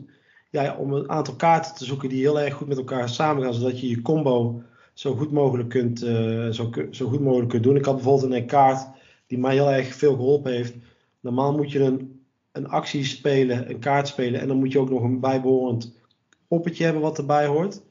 [0.49, 3.79] ja, om een aantal kaarten te zoeken die heel erg goed met elkaar samengaan, zodat
[3.79, 4.61] je je combo
[4.93, 7.75] zo goed mogelijk kunt, uh, zo, zo, goed mogelijk kunt doen.
[7.75, 8.87] Ik had bijvoorbeeld een kaart
[9.27, 10.73] die mij heel erg veel geholpen heeft.
[11.19, 12.21] Normaal moet je een,
[12.51, 15.93] een actie spelen, een kaart spelen en dan moet je ook nog een bijbehorend
[16.47, 17.81] poppetje hebben wat erbij hoort.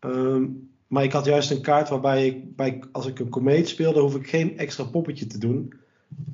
[0.00, 4.00] Um, maar ik had juist een kaart waarbij ik, bij, als ik een komeet speelde,
[4.00, 5.72] hoef ik geen extra poppetje te doen.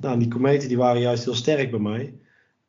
[0.01, 2.13] Nou, die kometen die waren juist heel sterk bij mij.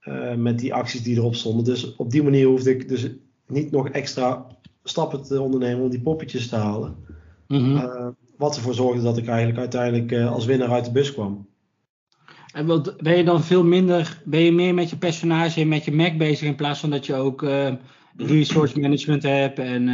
[0.05, 1.65] Uh, met die acties die erop stonden.
[1.65, 3.09] Dus op die manier hoefde ik dus
[3.47, 4.47] niet nog extra
[4.85, 6.97] stappen te ondernemen om die poppetjes te halen.
[7.49, 8.15] Mm -hmm.
[8.37, 11.47] wat ervoor zorgde dat ik eigenlijk uiteindelijk uh, als winnaar uit de bus kwam.
[12.53, 12.67] En
[13.03, 16.17] ben je dan veel minder, ben je meer met je personage en met je Mac
[16.17, 17.43] bezig in plaats van dat je ook
[18.17, 19.87] resource management hebt en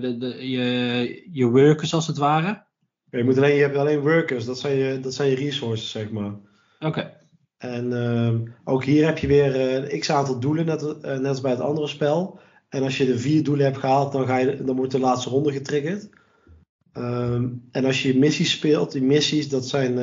[0.00, 2.66] de, de, je, je workers als het ware?
[3.10, 6.10] je, moet alleen, je hebt alleen workers, dat zijn je, dat zijn je resources zeg
[6.10, 6.32] maar.
[6.80, 7.16] Oké.
[7.58, 11.40] En uh, ook hier heb je weer uh, x aantal doelen, net, uh, net als
[11.40, 12.40] bij het andere spel.
[12.68, 15.30] En als je de vier doelen hebt gehaald, dan, ga je, dan wordt de laatste
[15.30, 16.08] ronde getriggerd.
[16.92, 19.94] Um, en als je missies speelt, die missies, dat zijn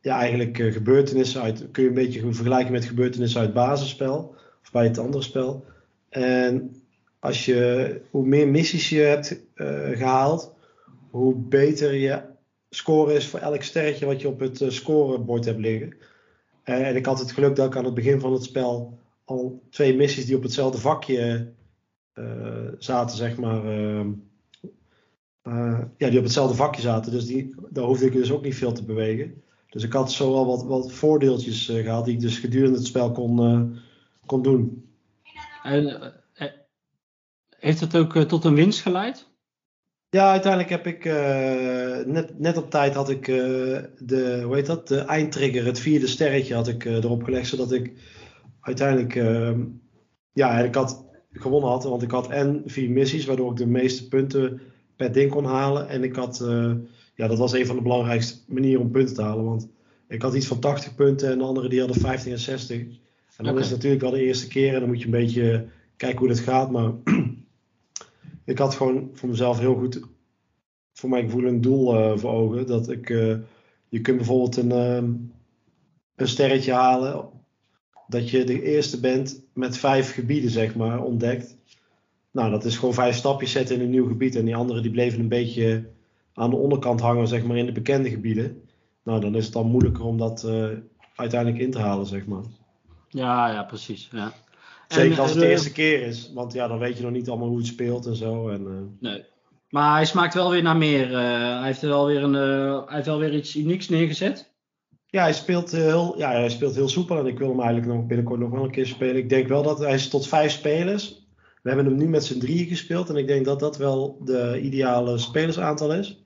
[0.00, 1.68] ja, eigenlijk gebeurtenissen uit.
[1.70, 4.34] Kun je een beetje vergelijken met gebeurtenissen uit het basisspel.
[4.62, 5.64] Of bij het andere spel.
[6.10, 6.82] En
[7.18, 9.40] als je, hoe meer missies je hebt
[9.94, 10.54] gehaald,
[11.10, 12.22] hoe beter je
[12.70, 15.94] score is voor elk sterretje wat je op het scorebord hebt liggen.
[16.64, 19.62] Uh, en ik had het geluk dat ik aan het begin van het spel al
[19.70, 21.52] twee missies die op hetzelfde vakje
[22.14, 23.64] uh, zaten, zeg maar.
[25.42, 27.12] Uh, ja, die op hetzelfde vakje zaten.
[27.12, 29.42] Dus die, daar hoefde ik dus ook niet veel te bewegen.
[29.68, 33.12] Dus ik had zo al wat, wat voordeeltjes gehad die ik dus gedurende het spel
[33.12, 33.80] kon,
[34.26, 34.89] kon doen.
[35.62, 36.12] En
[37.58, 39.28] heeft het ook tot een winst geleid?
[40.10, 41.04] Ja, uiteindelijk heb ik
[42.06, 46.54] net, net op tijd had ik de, hoe heet dat, de eindtrigger, het vierde sterretje
[46.54, 47.92] had ik erop gelegd, zodat ik
[48.60, 49.64] uiteindelijk, ehm,
[50.32, 54.08] ja, ik had gewonnen had, want ik had en vier missies, waardoor ik de meeste
[54.08, 54.60] punten
[54.96, 55.88] per ding kon halen.
[55.88, 56.44] En ik had,
[57.14, 59.68] ja, dat was een van de belangrijkste manieren om punten te halen, want
[60.08, 62.86] ik had iets van 80 punten en de anderen die hadden 50 en 60.
[63.40, 63.64] En dan okay.
[63.64, 66.28] is het natuurlijk wel de eerste keer en dan moet je een beetje kijken hoe
[66.28, 66.92] dat gaat, maar
[68.44, 70.00] ik had gewoon voor mezelf heel goed,
[70.92, 72.66] voor mijn gevoel, een doel uh, voor ogen.
[72.66, 73.36] Dat ik, uh,
[73.88, 75.10] je kunt bijvoorbeeld een, uh,
[76.14, 77.28] een sterretje halen.
[78.06, 81.56] Dat je de eerste bent met vijf gebieden, zeg maar, ontdekt.
[82.30, 84.36] Nou, dat is gewoon vijf stapjes zetten in een nieuw gebied.
[84.36, 85.90] En die anderen die bleven een beetje
[86.34, 88.62] aan de onderkant hangen, zeg maar, in de bekende gebieden.
[89.04, 90.68] Nou, dan is het dan moeilijker om dat uh,
[91.14, 92.42] uiteindelijk in te halen, zeg maar.
[93.10, 94.08] Ja, ja, precies.
[94.12, 94.32] Ja.
[94.88, 96.30] Zeker als het de eerste keer is.
[96.34, 98.48] Want ja, dan weet je nog niet allemaal hoe het speelt en zo.
[98.48, 99.10] En, uh...
[99.10, 99.24] Nee.
[99.68, 101.10] Maar hij smaakt wel weer naar meer.
[101.10, 101.16] Uh,
[101.58, 104.50] hij, heeft wel weer een, hij heeft wel weer iets unieks neergezet.
[105.06, 107.18] Ja, hij speelt heel, ja, hij speelt heel soepel.
[107.18, 109.16] En ik wil hem eigenlijk nog binnenkort nog wel een keer spelen.
[109.16, 111.26] Ik denk wel dat hij is tot vijf spelers.
[111.62, 113.08] We hebben hem nu met z'n drieën gespeeld.
[113.08, 116.24] En ik denk dat dat wel de ideale spelersaantal is.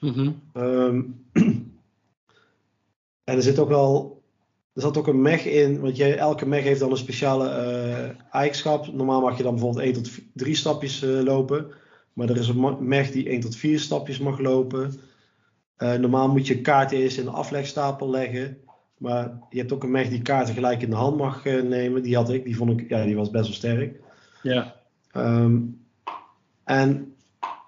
[0.00, 0.42] Mm -hmm.
[0.62, 1.26] um,
[3.24, 4.11] En er zit ook wel.
[4.74, 8.34] Er zat ook een mech in, want jij, elke mech heeft dan een speciale uh,
[8.34, 8.92] eigenschap.
[8.92, 11.66] Normaal mag je dan bijvoorbeeld 1 tot 3 stapjes uh, lopen.
[12.12, 15.00] Maar er is een mech die 1 tot 4 stapjes mag lopen.
[15.78, 18.58] Uh, normaal moet je kaarten eerst in de aflegstapel leggen.
[18.96, 22.02] Maar je hebt ook een mech die kaarten gelijk in de hand mag nemen.
[22.02, 24.00] Die had ik, die vond ik, ja, die was best wel sterk.
[24.42, 24.76] Ja.
[25.16, 25.80] Um,
[26.64, 27.14] en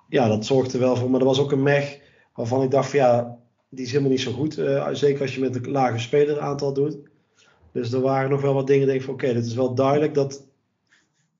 [0.08, 1.10] ja, dat zorgde wel voor.
[1.10, 1.98] Maar er was ook een mech
[2.34, 3.38] waarvan ik dacht van ja,
[3.74, 4.58] die is helemaal niet zo goed.
[4.58, 6.96] Uh, zeker als je met een lager speleraantal doet.
[7.72, 8.86] Dus er waren nog wel wat dingen.
[8.86, 10.46] Denk ik van oké, okay, dit is wel duidelijk dat,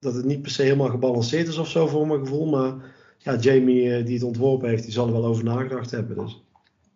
[0.00, 2.46] dat het niet per se helemaal gebalanceerd is of zo voor mijn gevoel.
[2.46, 2.74] Maar
[3.18, 6.16] ja, Jamie uh, die het ontworpen heeft, die zal er wel over nagedacht hebben.
[6.16, 6.42] Dus.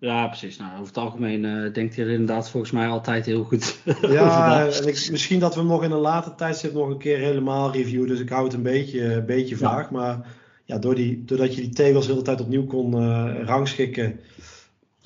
[0.01, 0.57] Ja, precies.
[0.57, 4.67] Nou, over het algemeen uh, denkt hij er inderdaad volgens mij altijd heel goed Ja,
[4.67, 7.73] en ik, misschien dat we hem nog in een later tijdstip nog een keer helemaal
[7.73, 8.09] reviewen.
[8.09, 9.91] Dus ik hou het een beetje, een beetje vaag.
[9.91, 14.21] Maar ja, door die, doordat je die tegels de hele tijd opnieuw kon uh, rangschikken,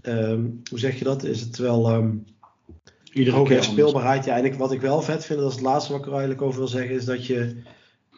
[0.03, 1.25] um, hoe zeg je dat?
[1.25, 2.25] Is het wel um,
[3.13, 4.25] Iedere hogere speelbaarheid.
[4.25, 6.13] Ja, en ik, wat ik wel vet vind, dat is het laatste wat ik er
[6.13, 7.63] eigenlijk over wil zeggen, is dat je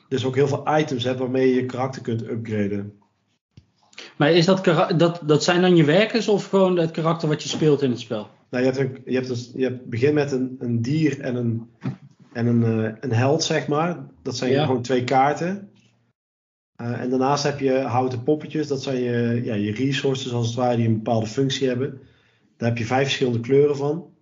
[0.08, 2.92] dus ook heel veel items hebt waarmee je je karakter kunt upgraden.
[4.16, 4.64] Maar is dat,
[4.96, 8.00] dat, dat zijn dan je werkers of gewoon het karakter wat je speelt in het
[8.00, 8.28] spel?
[8.50, 11.36] Nou, je, hebt een, je, hebt dus, je hebt, begint met een, een dier en
[11.36, 11.70] een,
[12.32, 13.98] en een, uh, een held, zeg maar.
[14.22, 14.64] Dat zijn ja.
[14.64, 15.70] gewoon twee kaarten.
[16.80, 20.56] Uh, en daarnaast heb je houten poppetjes, dat zijn je, ja, je resources als het
[20.56, 22.00] ware, die een bepaalde functie hebben.
[22.56, 24.12] Daar heb je vijf verschillende kleuren van.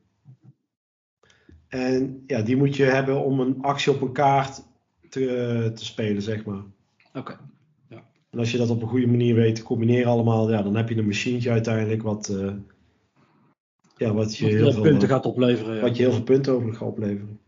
[1.68, 4.62] En ja, die moet je hebben om een actie op een kaart
[5.08, 6.62] te, te spelen, zeg maar.
[7.08, 7.18] Oké.
[7.18, 7.36] Okay.
[7.88, 8.04] Ja.
[8.30, 10.88] En als je dat op een goede manier weet te combineren allemaal, ja, dan heb
[10.88, 12.52] je een machientje uiteindelijk wat, uh,
[13.96, 15.80] ja, wat je wat heel veel punten gaat opleveren.
[15.80, 17.40] Wat je heel veel punten over gaat opleveren.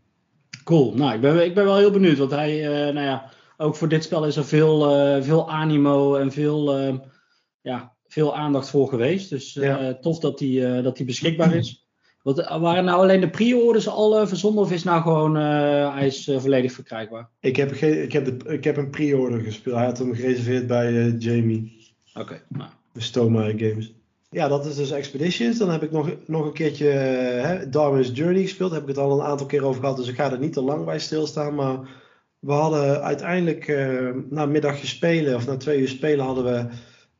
[0.63, 0.93] Cool.
[0.93, 3.87] Nou, ik ben, ik ben wel heel benieuwd, want hij, uh, nou ja ook voor
[3.87, 6.95] dit spel is er veel, uh, veel animo en veel, uh,
[7.61, 9.29] ja, veel aandacht voor geweest.
[9.29, 9.93] Dus ja.
[9.93, 11.87] tof dat die, dat die beschikbaar is.
[12.21, 16.71] Wat, waren nou alleen de pre-orders al verzonden of is nou gewoon hij is volledig
[16.71, 17.29] verkrijgbaar?
[17.39, 19.75] Ik heb, geen, ik heb, de, ik heb een pre-order gespeeld.
[19.75, 21.91] Hij had hem gereserveerd bij Jamie.
[22.13, 22.21] Oké.
[22.21, 22.69] Okay, nou.
[22.91, 23.93] De Stoma Games.
[24.35, 25.57] Ja, dat is dus Expeditions.
[25.57, 28.69] Dan heb ik nog, nog een keertje hè, Darwin's Journey gespeeld.
[28.69, 29.97] Daar heb ik het al een aantal keer over gehad.
[29.97, 31.55] Dus ik ga er niet te lang bij stilstaan.
[31.55, 31.79] Maar
[32.45, 36.57] we hadden uiteindelijk uh, na een middagje spelen, of na twee uur spelen, hadden we,
[36.59, 36.69] uh,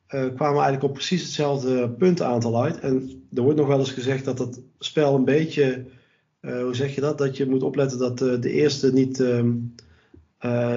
[0.09, 2.79] kwamen we eigenlijk op precies hetzelfde puntaantal uit.
[2.79, 5.85] En er wordt nog wel eens gezegd dat dat spel een beetje,
[6.41, 9.53] uh, hoe zeg je dat, dat je moet opletten dat de eerste niet ehm,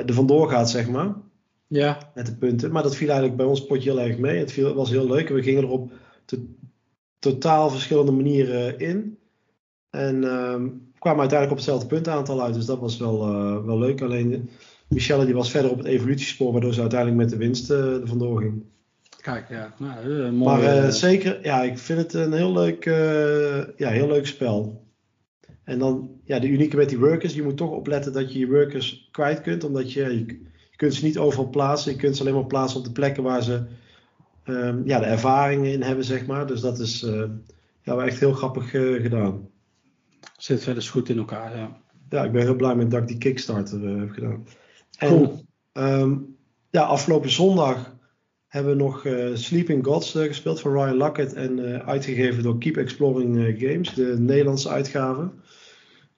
[0.06, 1.14] er vandoor gaat, zeg maar.
[1.66, 2.10] Ja.
[2.14, 2.72] Met de punten.
[2.72, 4.38] Maar dat viel eigenlijk bij ons potje heel erg mee.
[4.38, 5.28] Het viel, was heel leuk.
[5.28, 5.92] We gingen er op
[6.24, 6.36] to
[7.18, 9.18] totaal verschillende manieren in.
[9.90, 12.54] En ehm, kwamen uiteindelijk op hetzelfde puntaantal uit.
[12.54, 14.02] Dus dat was wel, uh, wel leuk.
[14.02, 14.50] Alleen
[14.88, 18.08] Michelle die was verder op het evolutiespoor, waardoor ze uiteindelijk met de winst uh, er
[18.08, 18.62] vandoor ging.
[19.20, 19.74] Kijk, ja.
[19.78, 22.84] Nou, uh, mooi, maar zeker, ja, ik vind het een heel leuk,
[23.76, 24.86] ja, heel leuk spel.
[25.64, 28.46] En dan, ja, de unieke met die workers, je moet toch opletten dat je je
[28.46, 30.26] workers kwijt kunt, omdat je, je,
[30.70, 31.92] je kunt ze niet overal plaatsen.
[31.92, 33.62] Je kunt ze alleen maar plaatsen op de plekken waar ze
[34.44, 36.46] um, ja, de ervaringen in hebben, zeg maar.
[36.46, 37.06] Dus dat is
[37.82, 39.48] ja, echt heel grappig gedaan.
[40.38, 41.76] Zit verder goed in elkaar, ja.
[42.10, 44.46] Ja, ik ben heel blij met dat ik die Kickstarter uh, heb gedaan.
[44.98, 45.44] En, cool.
[45.72, 46.36] Um,
[46.70, 47.96] ja, afgelopen zondag
[48.46, 52.76] hebben we nog uh, Sleeping Gods uh, gespeeld van Ryan Luckett en uitgegeven door Keep
[52.76, 55.30] Exploring Games, de Nederlandse uitgave.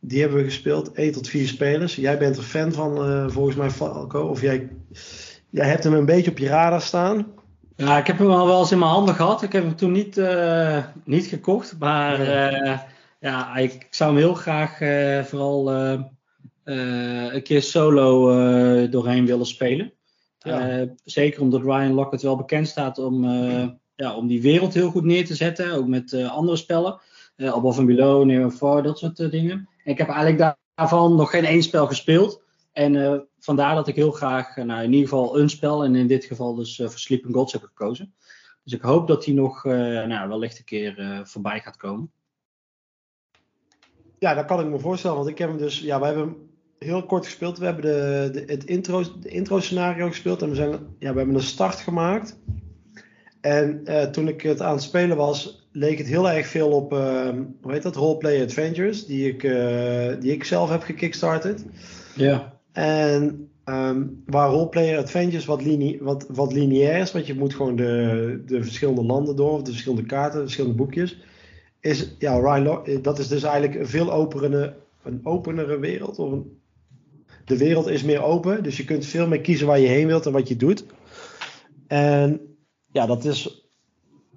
[0.01, 1.95] Die hebben we gespeeld, 1 tot 4 spelers.
[1.95, 4.21] Jij bent er fan van, volgens mij, Falco.
[4.21, 4.69] Of jij,
[5.51, 7.27] jij hebt hem een beetje op je radar staan.
[7.77, 9.43] Ja, ik heb hem al wel eens in mijn handen gehad.
[9.43, 10.21] Ik heb hem toen niet,
[11.05, 12.19] niet gekocht, maar...
[13.21, 16.01] ja, ik zou hem heel graag uh, vooral uh,
[16.65, 19.93] uh, een keer solo doorheen willen spelen.
[20.39, 20.87] Ja.
[21.05, 23.25] zeker omdat Ryan Lockett wel bekend staat om,
[23.95, 25.73] ja, om die wereld heel goed neer te zetten.
[25.73, 27.01] Ook met andere spellen.
[27.37, 29.69] Above and Below, Near and Far, dat soort dingen.
[29.85, 32.43] En ik heb eigenlijk daarvan nog geen één spel gespeeld.
[32.73, 36.25] En vandaar dat ik heel graag nou, in ieder geval een spel, en in dit
[36.25, 38.15] geval dus voor Sleeping Gods heb gekozen.
[38.65, 42.11] Dus ik hoop dat die nog nou, wellicht een keer voorbij gaat komen.
[44.21, 45.17] Ja, dat kan ik me voorstellen.
[45.17, 45.81] Want ik heb hem dus.
[45.81, 46.37] Ja, we hebben hem
[46.79, 47.59] heel kort gespeeld.
[47.59, 50.43] We hebben de, de, het intro, de intro scenario gespeeld.
[50.43, 52.39] En we, zijn, ja, we hebben een start gemaakt.
[53.41, 56.93] En uh, toen ik het aan het spelen was, leek het heel erg veel op,
[56.93, 57.29] uh,
[57.63, 61.65] hoe heet dat, Roleplay Adventures, die ik, uh, die ik zelf heb gekickstarted.
[62.15, 62.59] Ja.
[62.73, 67.77] En um, waar Roleplay Adventures wat, linie, wat, wat lineair is, want je moet gewoon
[67.77, 71.19] de, de verschillende landen door, de verschillende kaarten, de verschillende boekjes
[71.81, 76.19] is, ja, Ryan eh, dat is dus eigenlijk een veel openere, een openere wereld.
[76.19, 76.61] Of een,
[77.45, 80.27] de wereld is meer open, dus je kunt veel meer kiezen waar je heen wilt
[80.27, 80.85] en wat je doet.
[81.87, 82.57] En
[82.93, 83.69] ja, dat is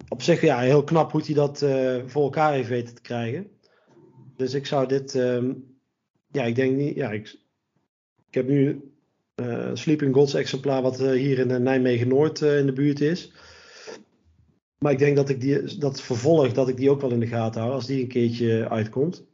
[0.07, 3.47] op zich ja, heel knap hoe hij dat uh, voor elkaar heeft weten te krijgen.
[4.35, 5.53] Dus ik zou dit, ehm,
[6.31, 7.37] ja, ik denk niet, ja, ik,
[8.27, 8.91] ik heb nu
[9.35, 13.31] uh, Sleeping Gods exemplaar wat hier in Nijmegen Noord in de buurt is.
[14.83, 17.27] Maar ik denk dat ik die, dat vervolg, dat ik die ook wel in de
[17.27, 19.25] gaten hou als die een keertje uitkomt.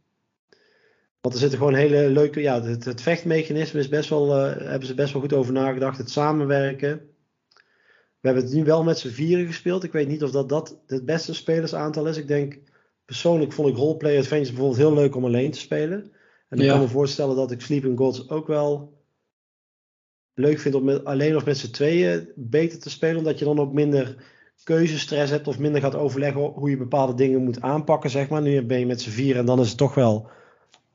[1.22, 4.94] Want er zitten gewoon hele leuke, ja, het, het vechtmechanisme is best wel, hebben ze
[4.94, 5.98] best wel goed over nagedacht.
[5.98, 7.02] Het samenwerken.
[8.20, 9.84] We hebben het nu wel met z'n vieren gespeeld.
[9.84, 12.18] Ik weet niet of dat, dat het beste spelersaantal is.
[12.18, 12.60] Ik denk,
[13.06, 16.12] persoonlijk vond ik roleplay adventures bijvoorbeeld heel leuk om alleen te spelen.
[16.50, 18.98] En ik kan me voorstellen dat ik Sleeping Gods ook wel
[20.34, 23.18] leuk vind om met, alleen of met z'n tweeën beter te spelen.
[23.18, 27.44] Omdat je dan ook minder keuzestress hebt of minder gaat overleggen hoe je bepaalde dingen
[27.44, 28.10] moet aanpakken.
[28.10, 28.42] Zeg maar.
[28.42, 30.30] Nu ben je met z'n vier en dan is het toch wel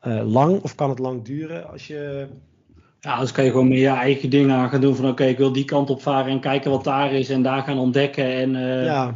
[0.07, 2.27] uh, lang of kan het lang duren als je...
[3.00, 5.53] Ja, dus kan je gewoon meer je eigen dingen gaan doen van oké, ik wil
[5.53, 8.24] die kant op varen en kijken wat daar is en daar gaan ontdekken.
[8.24, 9.14] En, uh, ja.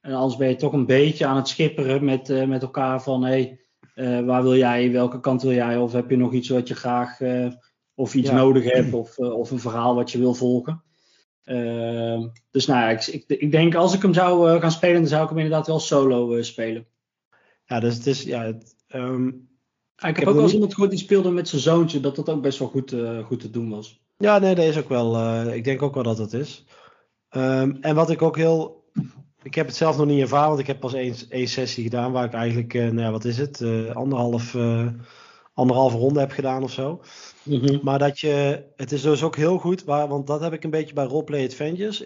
[0.00, 3.24] en anders ben je toch een beetje aan het schipperen met, uh, met elkaar van
[3.24, 3.58] hé,
[3.94, 6.74] hey, waar wil jij, welke kant wil jij of heb je nog iets wat je
[6.74, 7.18] graag
[7.94, 10.82] of iets nodig hebt of, of een verhaal wat je wil volgen.
[11.48, 15.00] Ehm, dus nou ja, ik, ik, ik, denk als ik hem zou uh, gaan spelen,
[15.00, 16.86] dan zou ik hem inderdaad wel solo uh, spelen.
[17.64, 19.48] Ja, dus het is, ja, het, um,
[19.96, 22.42] ik, heb ook wel eens iemand gehoord die speelde met zijn zoontje, dat dat ook
[22.42, 24.00] best wel goed, uh, goed te doen was.
[24.16, 26.64] Ja, nee, dat is ook wel, ik denk ook wel dat het is.
[27.30, 28.84] Um, en wat ik ook heel,
[29.42, 32.12] ik heb het zelf nog niet ervaren, want ik heb pas één, één sessie gedaan
[32.12, 34.56] waar ik eigenlijk, nou ja, wat is het, anderhalf,
[35.54, 37.00] anderhalve ronde heb gedaan of zo.
[37.48, 37.78] Mhm.
[37.82, 40.70] Maar dat je, het is dus ook heel goed, waar, want dat heb ik een
[40.70, 42.04] beetje bij Roleplay Adventures.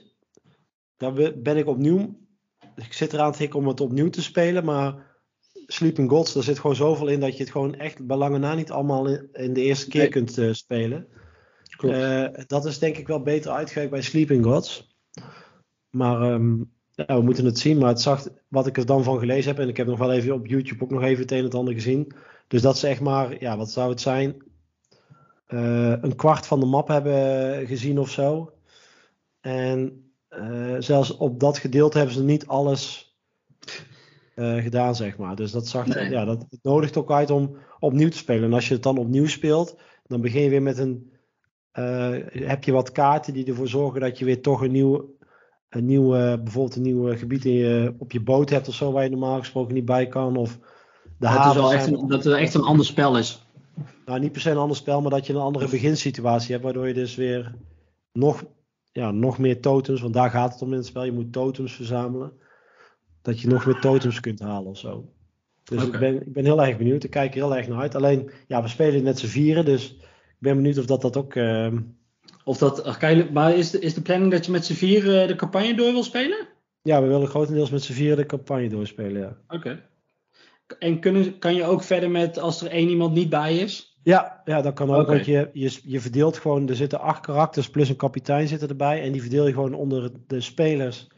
[0.97, 2.17] Daar ben ik opnieuw,
[2.77, 5.11] ik zit eraan te hikken om het opnieuw te spelen, maar
[5.67, 8.55] Sleeping Gods, daar zit gewoon zoveel in dat je het gewoon echt bij lange na
[8.55, 11.07] niet allemaal in, de eerste keer kunt uh, spelen.
[11.81, 14.97] Uh, dat is denk ik wel beter uitgewerkt bij Sleeping Gods.
[15.91, 17.79] Maar um, ja, we moeten het zien.
[17.79, 20.13] Maar het zag, wat ik er dan van gelezen heb, en ik heb nog wel
[20.13, 22.13] even op YouTube ook nog even het een en het ander gezien.
[22.49, 24.43] Dus dat zeg maar, ja, wat zou het zijn?
[25.53, 28.53] Uh, een kwart van de map hebben gezien of zo.
[29.41, 33.15] En uh, zelfs op dat gedeelte hebben ze niet alles
[34.37, 35.37] uh, gedaan, zeg maar.
[35.37, 36.11] Dus dat, zag, nee.
[36.11, 38.45] ja, dat nodigt ook uit om opnieuw te spelen.
[38.45, 41.13] En als je het dan opnieuw speelt, dan begin je weer met een.
[42.33, 45.17] heb je wat kaarten die ervoor zorgen dat je weer toch een nieuw,
[45.69, 49.05] een nieuw bijvoorbeeld een nieuw gebied in je, op je boot hebt of zo, waar
[49.05, 50.37] je normaal gesproken niet bij kan.
[50.37, 50.59] Of
[51.19, 53.42] de dat, is wel echt een, dat het echt een ander spel is
[54.07, 56.89] nou, niet per se een ander spel, maar dat je een andere beginsituatie hebt, waardoor
[56.89, 57.55] je dus weer
[58.13, 58.45] nog,
[58.93, 61.73] ja, nog meer totems, want daar gaat het om in het spel, je moet totems
[61.73, 62.33] verzamelen,
[63.23, 65.13] dat je nog meer totems kunt halen of zo.
[65.65, 67.95] Dus ik, ben, ik ben heel erg benieuwd, ik kijk er heel erg naar uit.
[67.95, 71.35] Alleen, ja, we spelen net z'n vieren, dus ik ben benieuwd of dat, dat ook...
[71.35, 71.73] Uh...
[72.45, 73.01] Of dat,
[73.33, 76.03] maar is de, is de planning dat je met z'n vieren de campagne door wil
[76.03, 76.49] spelen?
[76.83, 79.37] Ja, we willen grotendeels met z'n vieren de campagne doorspelen, ja.
[79.49, 79.83] Oké.
[80.79, 83.97] En kunnen, kan je ook verder met als er één iemand niet bij is?
[84.03, 85.07] Ja, ja dat kan ook.
[85.07, 89.03] Want je, je, je verdeelt gewoon, er zitten acht karakters plus een kapitein zitten erbij.
[89.03, 91.09] En die verdeel je gewoon onder de spelers.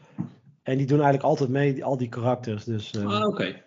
[0.63, 2.63] En die doen eigenlijk altijd mee, al die karakters.
[2.63, 3.61] Dus, uh, ah, oké.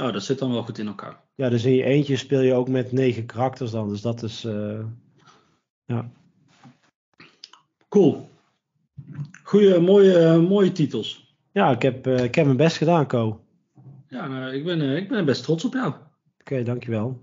[0.00, 1.20] Oh, dat zit dan wel goed in elkaar.
[1.34, 3.88] Ja, dus in je eentje speel je ook met negen karakters dan.
[3.88, 4.80] Dus dat is, uh,
[5.84, 6.10] ja.
[7.88, 8.28] Cool.
[9.42, 11.34] Goeie, mooie, mooie titels.
[11.52, 13.40] Ja, ik heb, uh, ik heb mijn best gedaan, Ko.
[14.10, 15.94] Ja, nou, ik, ben, ik ben best trots op jou.
[16.40, 17.20] Oké, dankjewel.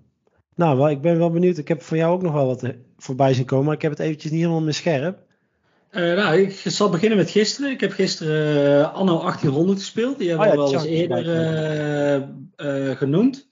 [0.56, 1.58] Nou, wel, ik ben wel benieuwd.
[1.58, 3.92] Ik heb van jou ook nog wel wat eh, voorbij zien komen, maar ik heb
[3.92, 5.26] het eventjes niet helemaal meer scherp.
[5.92, 7.72] Uh, nou, ik zal beginnen met gisteren.
[7.72, 10.18] Ik heb gisteren uh, Anno 1800 gespeeld.
[10.18, 13.50] Die hebben oh, we wel eens eerder uh, genoemd.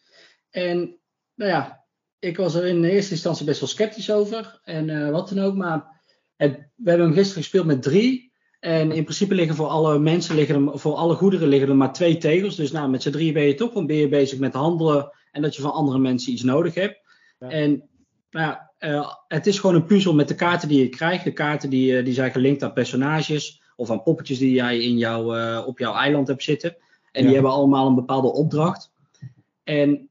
[0.49, 0.97] En
[1.35, 1.85] nou ja,
[2.19, 4.59] ik was er in eerste instantie best wel sceptisch over.
[4.63, 5.55] En wat dan ook.
[5.55, 6.01] Maar
[6.35, 8.33] het, we hebben hem gisteren gespeeld met drie.
[8.65, 11.93] En in principe liggen voor alle mensen, liggen er, voor alle goederen liggen er maar
[11.93, 12.55] twee tegels.
[12.55, 15.41] Dus nou, met z'n drie ben je toch, want ben je bezig met handelen en
[15.41, 16.99] dat je van andere mensen iets nodig hebt.
[17.39, 17.83] En
[18.29, 21.23] nou uh, het is gewoon een puzzel met de kaarten die je krijgt.
[21.23, 24.97] De kaarten die, uh, die zijn gelinkt aan personages of aan poppetjes die jij in
[24.97, 26.75] jouw, uh, op jouw eiland hebt zitten.
[27.11, 28.91] En die hebben allemaal een bepaalde opdracht.
[29.63, 30.09] En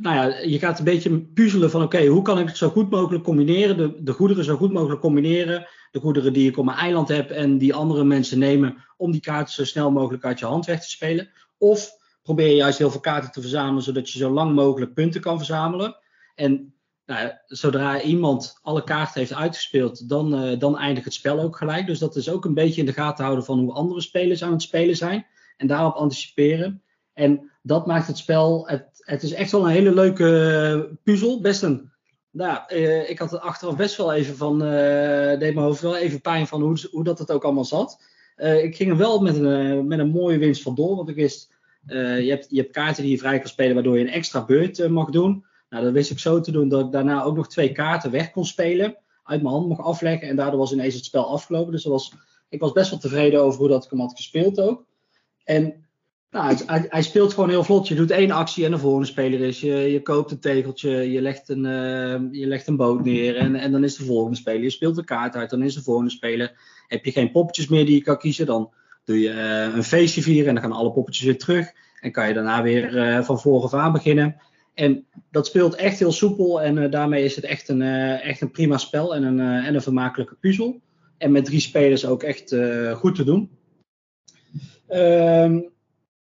[0.00, 2.90] nou ja, je gaat een beetje puzzelen van oké, hoe kan ik het zo goed
[2.90, 6.78] mogelijk combineren, de, de goederen zo goed mogelijk combineren, de goederen die ik op mijn
[6.78, 10.46] eiland heb en die andere mensen nemen om die kaarten zo snel mogelijk uit je
[10.46, 11.30] hand weg te spelen.
[11.58, 11.90] Of
[12.22, 15.36] probeer je juist heel veel kaarten te verzamelen, zodat je zo lang mogelijk punten kan
[15.36, 15.96] verzamelen.
[16.34, 16.74] En
[17.06, 21.86] nou, zodra iemand alle kaarten heeft uitgespeeld, dan, uh, dan eindigt het spel ook gelijk.
[21.86, 24.52] Dus dat is ook een beetje in de gaten houden van hoe andere spelers aan
[24.52, 25.26] het spelen zijn.
[25.56, 26.82] En daarop anticiperen.
[27.12, 28.68] En dat maakt het spel.
[28.68, 31.40] Het, het is echt wel een hele leuke eh, puzzel.
[31.40, 31.90] Best een.
[32.30, 34.62] Nou, uh, ik had het achteraf best wel even van.
[34.62, 38.02] Uh, deed mijn hoofd wel even pijn van hoe, hoe dat het ook allemaal zat.
[38.36, 40.96] ik ging er wel met een, met een mooie winst vandoor.
[40.96, 41.56] Want ik wist
[41.86, 44.88] je, hebt, je hebt kaarten die je vrij kan spelen, waardoor je een extra beurt
[44.88, 45.44] mag doen.
[45.68, 48.30] Nou, dat wist ik zo te doen dat ik daarna ook nog twee kaarten weg
[48.30, 48.96] kon spelen.
[49.22, 50.28] Uit mijn hand mocht afleggen.
[50.28, 51.72] En daardoor was ineens het spel afgelopen.
[51.72, 52.12] Dus
[52.48, 54.84] ik was best wel tevreden over hoe dat ik hem had gespeeld ook.
[55.44, 55.87] En
[56.30, 57.88] nou, hij, speelt gewoon heel vlot.
[57.88, 59.60] Je doet één actie en de volgende speler is.
[59.60, 63.54] Je, je koopt een tegeltje, je legt een, uh, je legt een boot neer en,
[63.54, 64.62] en dan is de volgende speler.
[64.62, 66.52] Je speelt een kaart uit, dan is de volgende speler.
[66.86, 68.70] Heb je geen poppetjes meer die je kan kiezen, dan
[69.04, 71.72] doe je uh, een feestje vieren en dan gaan alle poppetjes weer terug.
[72.00, 74.36] En kan je daarna weer uh, van vooraf aan beginnen.
[74.74, 77.82] En dat speelt echt heel soepel en daarmee is het echt een,
[78.20, 80.80] echt een prima spel en een, en een vermakelijke puzzel.
[81.18, 82.56] En met drie spelers ook echt
[82.92, 83.50] goed te doen.
[84.88, 85.58] Ehm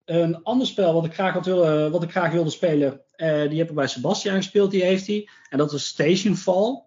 [0.08, 3.58] een ander spel wat ik graag, had willen, wat ik graag wilde spelen, uh, die
[3.58, 5.28] heb ik bij Sebastian gespeeld, die heeft hij.
[5.50, 6.82] En dat is Station Fall.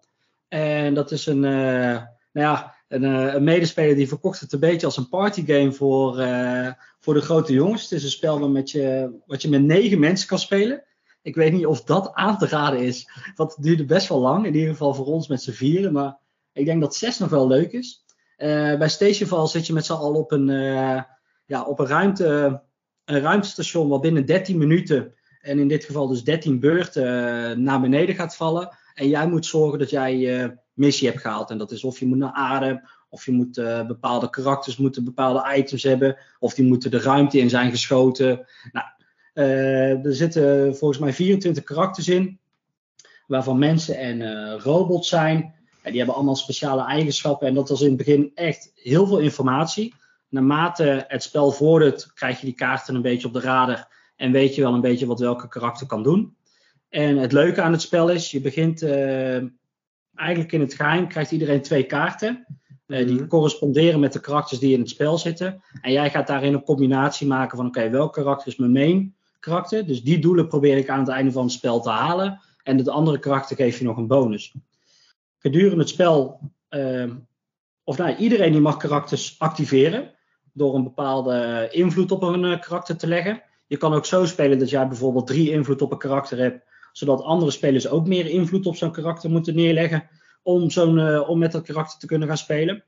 [0.48, 4.60] En dat is een, uh, nou ja, een, uh, een, medespeler die verkocht het een
[4.60, 6.14] beetje als een partygame voor,
[7.00, 7.82] voor de grote jongens.
[7.82, 10.84] Het is een spel met je, wat je met negen mensen kan spelen.
[11.22, 14.46] Ik weet niet of dat aan te raden is, want het duurde best wel lang.
[14.46, 15.92] In ieder geval voor ons met z'n vieren.
[15.92, 16.18] Maar
[16.52, 18.04] ik denk dat zes nog wel leuk is.
[18.36, 20.46] bij Station Fall zit je met z'n allen op een,
[21.46, 22.60] ja, op een ruimte
[23.04, 27.80] een ruimtestation wat binnen 13 minuten, en in dit geval dus 13 beurten, uh, naar
[27.80, 28.76] beneden gaat vallen.
[28.94, 31.50] En jij moet zorgen dat jij je missie hebt gehaald.
[31.50, 35.04] En dat is of je moet naar aarde, of je moet uh, bepaalde karakters moeten
[35.04, 38.46] bepaalde items hebben, of die moeten de ruimte in zijn geschoten.
[38.72, 38.86] Nou,
[39.34, 42.38] uh, er zitten volgens mij 24 karakters in,
[43.26, 45.54] waarvan mensen en robots zijn.
[45.82, 47.48] En die hebben allemaal speciale eigenschappen.
[47.48, 49.94] En dat was in het begin echt heel veel informatie
[50.32, 54.54] naarmate het spel vordert, krijg je die kaarten een beetje op de radar en weet
[54.54, 56.36] je wel een beetje wat welke karakter kan doen.
[56.88, 59.42] En het leuke aan het spel is, je begint uh,
[60.14, 62.46] eigenlijk in het geheim, krijgt iedereen twee kaarten.
[62.86, 63.26] Uh, die mhm.
[63.26, 65.62] corresponderen met de karakters die in het spel zitten.
[65.80, 69.86] En jij gaat daarin een combinatie maken van: oké, welk karakter is mijn main karakter?
[69.86, 72.40] Dus die doelen probeer ik aan het einde van het spel te halen.
[72.62, 74.54] En het andere karakter geef je nog een bonus.
[75.38, 77.10] Gedurende het spel, uh,
[77.84, 80.10] of nou, iedereen die mag karakters activeren
[80.52, 83.42] door een bepaalde invloed op een eh, karakter te leggen.
[83.66, 87.22] Je kan ook zo spelen dat jij bijvoorbeeld drie invloed op een karakter hebt, zodat
[87.22, 90.08] andere spelers ook meer invloed op zo'n karakter moeten neerleggen
[90.42, 92.84] om, zo'n, uh, om met dat karakter te kunnen gaan spelen.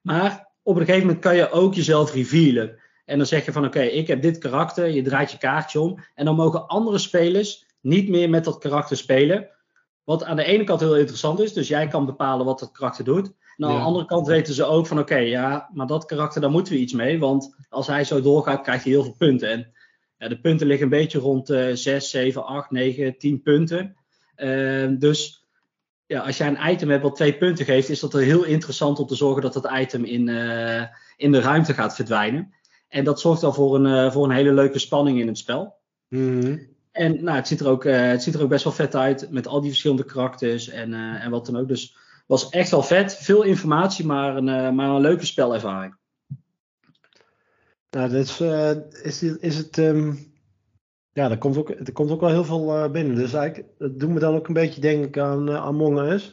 [0.00, 2.78] Maar op een gegeven moment kan je ook jezelf revealen.
[3.04, 5.98] En dan zeg je van oké, ik heb dit karakter, je draait je kaartje om.
[6.14, 9.48] En dan mogen andere spelers niet meer met dat karakter spelen.
[10.04, 13.04] Wat aan de ene kant heel interessant is, dus jij kan bepalen wat dat karakter
[13.04, 13.32] doet.
[13.58, 16.50] Nou, aan de andere kant weten ze ook van oké, ja, maar dat karakter, daar
[16.50, 17.18] moeten we iets mee.
[17.18, 19.50] Want als hij zo doorgaat, krijgt hij heel veel punten.
[19.50, 19.72] En
[20.18, 23.96] ja, de punten liggen een beetje rond uh, 6, 7, 8, 9, 10 punten.
[24.36, 25.46] Uh, dus
[26.06, 29.06] ja, als jij een item hebt wat twee punten geeft, is dat heel interessant om
[29.06, 30.82] te zorgen dat dat item in, uh,
[31.16, 32.54] in de ruimte gaat verdwijnen.
[32.88, 35.76] En dat zorgt dan voor een, uh, voor een hele leuke spanning in het spel.
[36.08, 36.76] Mm -hmm.
[36.92, 39.30] En nou, het, ziet er ook, uh, het ziet er ook best wel vet uit
[39.30, 41.68] met al die verschillende karakters en, en wat dan ook.
[41.68, 41.96] Dus
[42.28, 43.16] was echt wel vet.
[43.16, 45.96] Veel informatie, maar een, uh, maar een leuke spelervaring.
[47.90, 48.70] Nou, dat is, uh,
[49.02, 49.76] is, is het.
[49.76, 50.32] Um,
[51.12, 53.16] ja, er komt, ook, er komt ook wel heel veel uh, binnen.
[53.16, 56.32] Dus eigenlijk, dat doet me dan ook een beetje denken aan Among Us.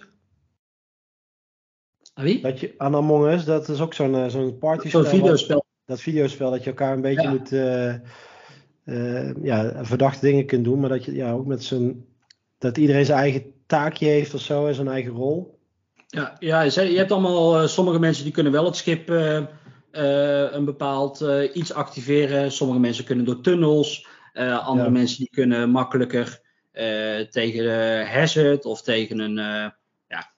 [2.13, 2.41] Wie?
[2.41, 5.65] Dat je, aan Among Us, dat is ook zo'n zo'n party Zo'n videospel.
[5.85, 7.29] Dat videospel dat je elkaar een beetje ja.
[7.29, 7.49] moet.
[9.43, 12.05] ja, verdachte dingen kunt doen, maar dat je ja, ook met zijn.
[12.57, 15.54] Dat iedereen zijn eigen taakje heeft of zo en zijn eigen rol.
[16.15, 19.37] Ja, ja, je hebt allemaal, uh, sommige mensen die kunnen wel het schip uh,
[19.91, 22.51] uh, een bepaald iets activeren.
[22.51, 24.07] Sommige mensen kunnen door tunnels.
[24.33, 24.93] andere ja.
[24.93, 26.41] mensen die kunnen makkelijker
[27.29, 29.35] tegen hazard of tegen een,
[30.07, 30.31] ja,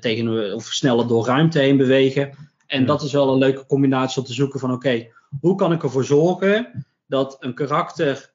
[0.00, 2.30] tegen een, of sneller door ruimte heen bewegen.
[2.66, 2.86] En ja.
[2.86, 5.82] dat is wel een leuke combinatie om te zoeken van oké, okay, hoe kan ik
[5.82, 8.32] ervoor zorgen dat een karakter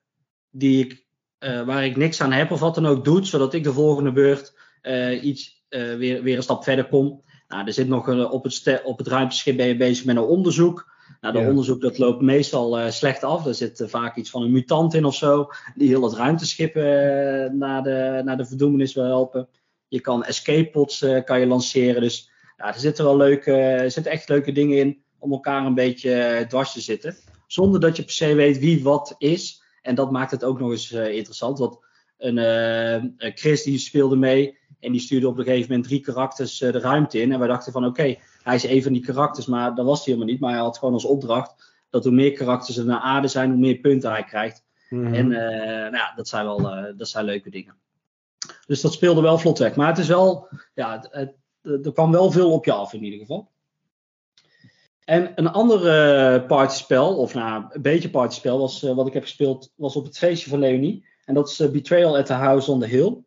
[0.51, 1.05] die ik,
[1.65, 4.53] waar ik niks aan heb of wat dan ook doet, zodat ik de volgende beurt
[5.21, 7.23] iets uh, weer, weer een stap verder kom.
[7.47, 10.21] Nou, er zit nog een, op, het op het ruimteschip ben je bezig met een
[10.21, 10.93] onderzoek.
[11.21, 11.49] Nou, dat ja.
[11.49, 13.45] onderzoek dat loopt meestal uh, slecht af.
[13.45, 15.49] Er zit uh, vaak iets van een mutant in of zo.
[15.75, 16.75] Die heel het ruimteschip
[17.53, 19.47] naar, de, naar de verdoemenis wil helpen.
[19.87, 22.01] Je kan escape pods kan je lanceren.
[22.01, 25.73] Dus ja, er zitten wel leuke, er zitten echt leuke dingen in om elkaar een
[25.73, 27.15] beetje dwars te zitten.
[27.47, 29.63] Zonder dat je per se weet wie wat is.
[29.81, 31.59] En dat maakt het ook nog eens interessant.
[31.59, 31.79] Want
[32.17, 34.57] een Chris die speelde mee.
[34.85, 37.31] En die stuurde op een gegeven moment drie karakters uh, de ruimte in.
[37.31, 40.05] En wij dachten van oké, okay, hij is een van die karakters, maar dat was
[40.05, 40.39] hij helemaal niet.
[40.41, 43.59] Maar hij had gewoon als opdracht dat hoe meer karakters er naar aarde zijn, hoe
[43.59, 44.63] meer punten hij krijgt.
[44.89, 45.13] Mm -hmm.
[45.13, 47.75] En uh, nou ja, dat zijn wel uh, dat zijn leuke dingen.
[48.65, 49.75] Dus dat speelde wel vlot weg.
[49.75, 51.07] Maar het is wel, ja, het,
[51.61, 53.49] het, er kwam wel veel op je af in ieder geval.
[55.05, 55.79] En een ander
[56.39, 60.05] uh, partyspel, of nou, een beetje partyspel, was, uh, wat ik heb gespeeld, was op
[60.05, 61.05] het feestje van Leonie.
[61.25, 63.23] En dat is uh, Betrayal at the House on the Hill.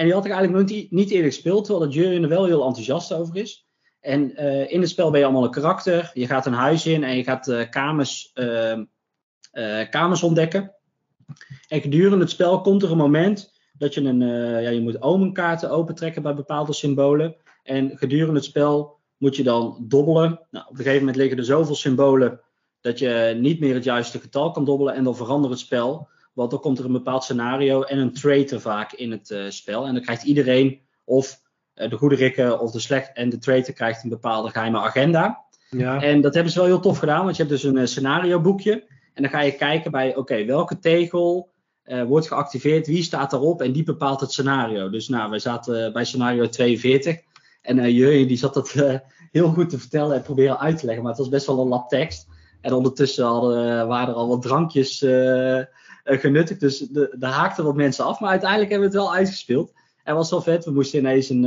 [0.00, 2.64] En die had ik eigenlijk nog niet, eerder gespeeld, terwijl de jury er wel heel
[2.64, 3.66] enthousiast over is.
[4.00, 4.36] En
[4.68, 6.10] in het spel ben je allemaal een karakter.
[6.14, 8.84] Je gaat een huis in en je gaat kamers, ehm,
[9.90, 10.74] kamers ontdekken.
[11.68, 14.20] En gedurende het spel komt er een moment dat je een,
[14.62, 17.36] ja, je moet omenkaarten opentrekken bij bepaalde symbolen.
[17.62, 20.40] En gedurende het spel moet je dan dobbelen.
[20.50, 22.40] Nou, op een gegeven moment liggen er zoveel symbolen
[22.80, 26.08] dat je niet meer het juiste getal kan dobbelen en dan verandert het spel.
[26.40, 29.86] Want dan komt er een bepaald scenario en een traitor vaak in het uh, spel.
[29.86, 31.40] En dan krijgt iedereen, of
[31.74, 35.44] uh, de goede rikken of de slecht, en de traitor krijgt een bepaalde geheime agenda.
[35.70, 36.02] Ja.
[36.02, 38.40] En dat hebben ze wel heel tof gedaan, want je hebt dus een uh, scenario
[38.40, 38.72] boekje.
[39.14, 41.48] En dan ga je kijken bij, oké, welke tegel
[42.06, 44.90] wordt geactiveerd, wie staat daarop en die bepaalt het scenario.
[44.90, 47.16] Dus nou, wij zaten bij scenario 42.
[47.62, 48.94] En uh, Jurjen die zat dat uh,
[49.30, 51.02] heel goed te vertellen en proberen uit te leggen.
[51.02, 52.28] Maar het was best wel een lap tekst.
[52.60, 55.04] En ondertussen hadden, waren er al wat drankjes
[56.04, 56.60] genuttigd.
[56.60, 58.20] Dus de, daar haakten wat mensen af.
[58.20, 59.72] Maar uiteindelijk hebben we het wel uitgespeeld.
[60.04, 60.64] En was wel vet.
[60.64, 61.42] We moesten ineens een,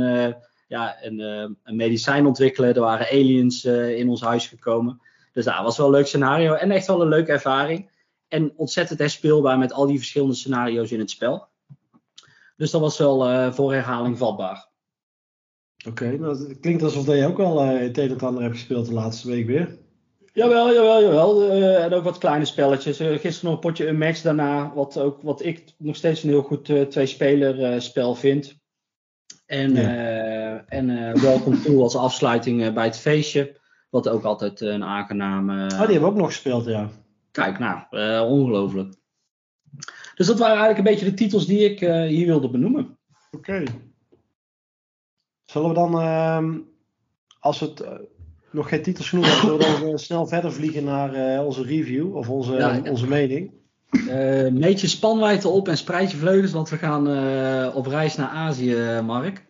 [0.68, 2.74] ja, een, een, medicijn ontwikkelen.
[2.74, 5.00] Er waren aliens in ons huis gekomen.
[5.32, 6.52] Dus dat was wel een leuk scenario.
[6.52, 7.90] En echt wel een leuke ervaring.
[8.28, 11.48] En ontzettend herspeelbaar met al die verschillende scenario's in het spel.
[12.56, 14.68] Dus dat was wel voor herhaling vatbaar.
[15.88, 18.92] Oké, nou, het klinkt alsof jij ook al het een en ander hebt gespeeld de
[18.92, 19.78] laatste week weer.
[20.34, 21.56] Jawel, jawel, jawel.
[21.56, 23.00] Uh, en ook wat kleine spelletjes.
[23.00, 26.28] Uh, gisteren nog een potje een match daarna, wat, ook, wat ik nog steeds een
[26.28, 28.62] heel goed twee-speler spel vind.
[29.46, 30.64] En, ja.
[30.66, 33.60] en Welcome To als afsluiting bij het feestje,
[33.90, 35.64] wat ook altijd een aangename...
[35.64, 36.90] oh, die hebben we ook nog gespeeld, ja.
[37.30, 37.84] Kijk, nou,
[38.28, 38.94] ongelooflijk.
[40.14, 42.98] Dus dat waren eigenlijk een beetje de titels die ik hier wilde benoemen.
[43.30, 43.62] Oké.
[45.44, 46.44] Zullen we dan, uh,
[47.40, 47.92] als het uh,
[48.54, 51.62] nog geen titels genoeg hebben, zullen we dan uh, snel verder vliegen naar uh, onze
[51.62, 53.52] review of onze, ja, onze mening?
[54.50, 57.06] meet je spanwijdte op en spreid je vleugels, want we gaan
[57.74, 59.46] op reis naar Azië, Mark.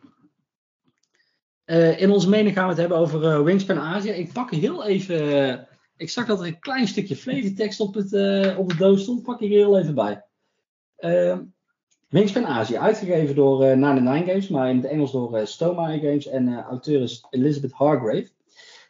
[1.97, 4.11] in onze mening gaan we het hebben over Wingspan Azië.
[4.11, 5.69] Ik pak heel even.
[5.97, 8.13] ik zag dat er een klein stukje flevotekst op, het,
[8.57, 9.23] op de doos stond.
[9.23, 10.25] Pak ik er heel even bij.
[12.15, 16.63] Wingspan Azië, uitgegeven door uh, Nine Games, maar in het Engels door Stoma Games en
[16.63, 18.29] auteur is Elizabeth Hargrave.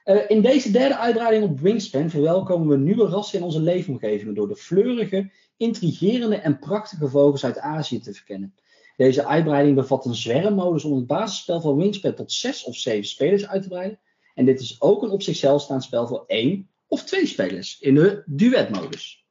[0.05, 4.57] In deze derde uitbreiding op Wingspan verwelkomen we nieuwe rassen in onze leefomgevingen door de
[4.57, 8.55] fleurige, intrigerende en prachtige vogels uit Azië te verkennen.
[8.97, 13.47] Deze uitbreiding bevat een zwermmodus om het basisspel van Wingspan tot zes of zeven spelers
[13.47, 14.01] uit te breiden.
[14.35, 17.95] En dit is ook een op zichzelf staand spel voor één of twee spelers in
[17.95, 19.27] de duetmodus.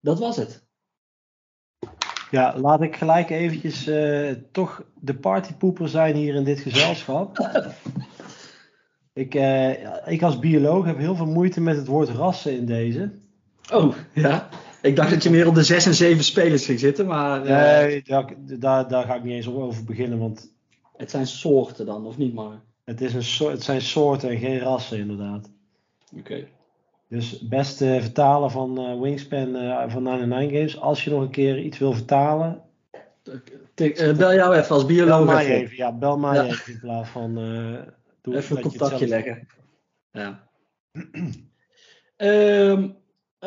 [0.00, 0.66] Dat was het.
[2.30, 7.36] Ja, laat ik gelijk eventjes uh, toch de partypoeper zijn hier in dit gezelschap.
[9.18, 13.10] ik, uh, ik als bioloog heb heel veel moeite met het woord rassen in deze.
[13.72, 14.48] Oh, ja.
[14.82, 17.46] Ik dacht dat je meer op de zes en zeven spelers ging zitten, maar...
[17.46, 17.78] Uh...
[17.78, 20.52] Nee, daar, daar, daar ga ik niet eens over beginnen, want...
[20.96, 22.60] Het zijn soorten dan, of niet maar?
[22.84, 25.50] Het, is een so het zijn soorten en geen rassen, inderdaad.
[26.18, 26.44] Oké.
[27.08, 30.80] Dus beste vertalen van uh, Wingspan uh, van 99 Games.
[30.80, 32.60] Als je nog een keer iets wil vertalen.
[34.16, 35.24] Bel jou even als bioloog.
[35.24, 36.44] Bel mij even, ja, bel mij ja.
[36.44, 37.38] even in plaats van.
[38.34, 39.46] Even een contactje leggen.
[40.10, 40.48] Ja.
[42.16, 42.96] um,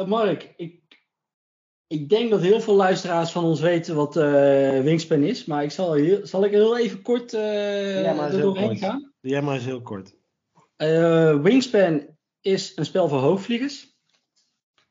[0.06, 0.82] Mark, ik,
[1.88, 4.16] ik denk dat heel veel luisteraars van ons weten wat
[4.84, 5.46] Wingspan is.
[5.46, 9.14] Maar ik zal, heel, zal ik heel even kort ja, er doorheen gaan?
[9.22, 10.16] Ja, maar eens heel kort.
[11.42, 12.08] Wingspan
[12.42, 13.92] is een spel voor hoogvliegers.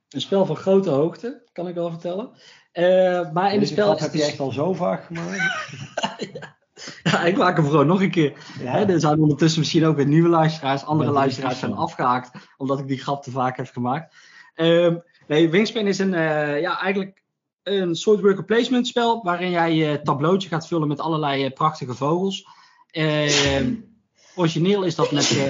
[0.09, 2.31] Een spel van grote hoogte, kan ik wel vertellen.
[2.73, 5.37] Uh, maar in het spel is heb je echt al zo vaak gemaakt.
[6.33, 6.50] ja.
[7.11, 7.25] Ja.
[7.31, 8.33] ik maak hem gewoon nog een keer.
[8.63, 8.89] Ja.
[8.89, 10.85] er zijn ondertussen misschien ook weer nieuwe luisteraars.
[10.85, 14.15] Andere luisteraars zijn afgehaakt, omdat ik die grap te vaak heb gemaakt.
[14.57, 14.95] Uh,
[15.29, 17.23] nee, Wingspan is een, uh, ja, eigenlijk
[17.63, 19.23] een soort worker placement spel.
[19.23, 22.47] Waarin jij je tableautje gaat vullen met allerlei prachtige vogels.
[22.91, 23.75] Ehm,
[24.35, 25.49] origineel is dat met.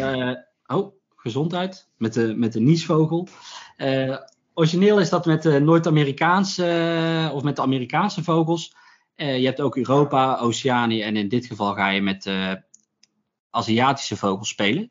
[0.67, 3.29] oh, gezondheid met de, met de niesvogel.
[4.55, 8.75] Origineel is dat met de Noord-Amerikaanse of met de Amerikaanse vogels.
[9.21, 12.53] Uh, je hebt ook Europa, Oceanië en in dit geval ga je met uh,
[13.51, 14.91] Aziatische vogels spelen.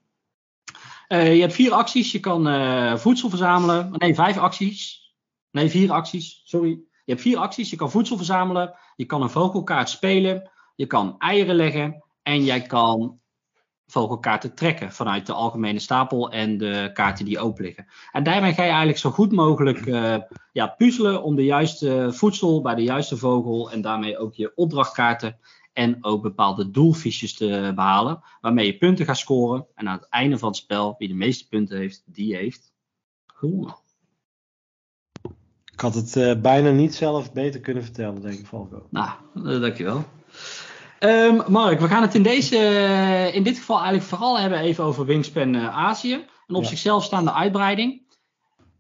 [1.08, 2.12] je hebt vier acties.
[2.12, 3.92] Je kan voedsel verzamelen.
[3.92, 5.14] Nee, vijf acties.
[5.52, 6.42] Nee, vier acties.
[6.44, 6.70] Sorry.
[6.70, 7.70] Je hebt vier acties.
[7.70, 8.80] Je kan voedsel verzamelen.
[8.96, 10.52] Je kan een vogelkaart spelen.
[10.76, 12.04] Je kan eieren leggen.
[12.24, 13.20] En jij kan
[13.92, 17.88] vogelkaarten trekken vanuit de algemene stapel en de kaarten die open liggen.
[18.12, 20.18] En daarmee ga je eigenlijk zo goed mogelijk uh,
[20.52, 25.40] ja, puzzelen om de juiste voedsel bij de juiste vogel en daarmee ook je opdrachtkaarten
[25.74, 28.22] En ook bepaalde doelfiches te behalen.
[28.42, 29.66] Waarmee je punten gaat scoren.
[29.76, 32.74] En aan het einde van het spel, wie de meeste punten heeft, die heeft
[33.26, 33.76] gewonnen.
[35.74, 38.88] Ik had het uh, bijna niet zelf beter kunnen vertellen, denk ik, Falco.
[38.90, 40.04] Nou, uh, dankjewel.
[41.00, 42.58] Um, Mark, we gaan het in, deze,
[43.34, 46.14] in dit geval eigenlijk vooral hebben even over Wingspan Azië.
[46.48, 46.70] Een op ja.
[46.70, 48.02] zichzelf staande uitbreiding.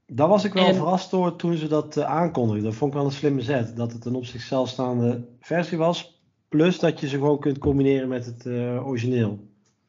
[0.07, 0.75] Daar was ik wel en...
[0.75, 2.63] verrast door toen ze dat uh, aankondigden.
[2.63, 3.75] Dat vond ik wel een slimme zet.
[3.75, 6.21] Dat het een op zichzelf staande versie was.
[6.49, 9.47] Plus dat je ze gewoon kunt combineren met het uh, origineel.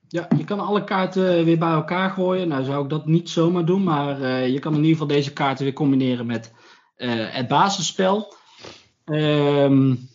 [0.08, 2.48] Ja, je kan alle kaarten weer bij elkaar gooien.
[2.48, 3.84] Nou zou ik dat niet zomaar doen.
[3.84, 6.52] Maar uh, je kan in ieder geval deze kaarten weer combineren met
[7.30, 8.34] het basisspel.
[9.04, 10.09] Um,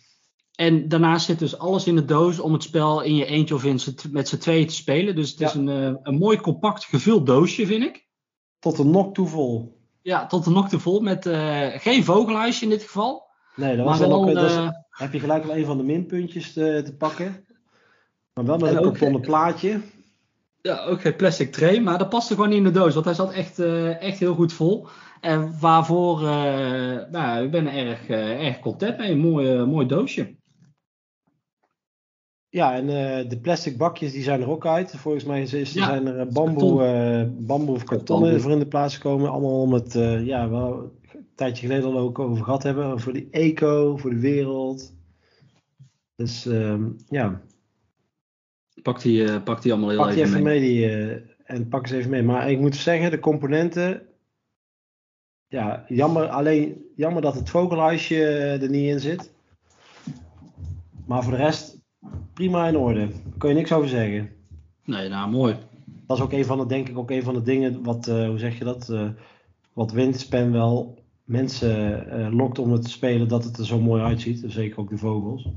[0.56, 3.64] en daarnaast zit dus alles in de doos om het spel in je eentje of
[3.64, 3.80] in
[4.10, 5.16] met z'n tweeën te spelen.
[5.16, 5.46] Dus het ja.
[5.46, 5.68] is een,
[6.02, 8.06] een mooi compact gevuld doosje, vind ik.
[8.58, 9.80] Tot een nok toe vol.
[10.02, 13.28] Ja, tot de nok te vol met uh, geen vogelhuisje in dit geval.
[13.56, 16.52] Nee, dat was wel ook, uh, dat heb je gelijk wel een van de minpuntjes
[16.52, 17.46] te, te pakken.
[18.34, 19.80] Maar wel met een kartonnen plaatje.
[20.62, 23.14] Ja, ook geen plastic tray, maar dat paste gewoon niet in de doos, want hij
[23.14, 24.88] zat echt, uh, echt heel goed vol.
[25.20, 26.20] En waarvoor,
[27.10, 29.10] nou, ik ben er erg, erg content mee.
[29.10, 30.36] Een mooi, mooi doosje.
[32.48, 34.90] Ja, en uh, de plastic bakjes die zijn er ook uit.
[34.96, 38.66] Volgens mij is, is, ja, zijn er bamboe, uh, bamboe of kartonnen voor in de
[38.66, 39.30] plaats gekomen.
[39.30, 43.00] Allemaal om het, uh, ja, wel een tijdje geleden al ook over gehad hebben.
[43.00, 44.94] Voor de eco, voor de wereld.
[46.14, 47.42] Dus um, ja.
[48.82, 50.60] Pak die, pak die allemaal heel pak even, even mee.
[50.60, 52.22] mee die, en pak ze even mee.
[52.22, 54.02] Maar ik moet zeggen, de componenten.
[55.48, 58.24] Ja, jammer, alleen jammer dat het vogelhuisje
[58.60, 59.32] er niet in zit.
[61.06, 61.75] Maar voor de rest
[62.36, 63.08] prima in orde.
[63.08, 64.30] Daar kun je niks over zeggen.
[64.84, 65.56] Nee, nou mooi.
[66.06, 68.28] Dat is ook een van de, denk ik, ook een van de dingen wat, uh,
[68.28, 69.08] hoe zeg je dat, uh,
[69.72, 74.02] wat Windspan wel mensen uh, lokt om het te spelen, dat het er zo mooi
[74.02, 74.44] uitziet.
[74.46, 75.48] Zeker ook de vogels.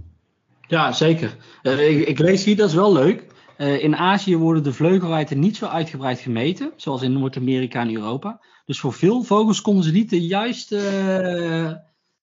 [0.68, 1.36] Ja, zeker.
[1.64, 3.26] Ik, ik, lees hier, dat is wel leuk.
[3.58, 8.42] in Azië worden de vleugelrijten niet zo uitgebreid gemeten, zoals in Noord-Amerika en Europa.
[8.66, 10.78] Dus voor veel vogels konden ze niet de juiste,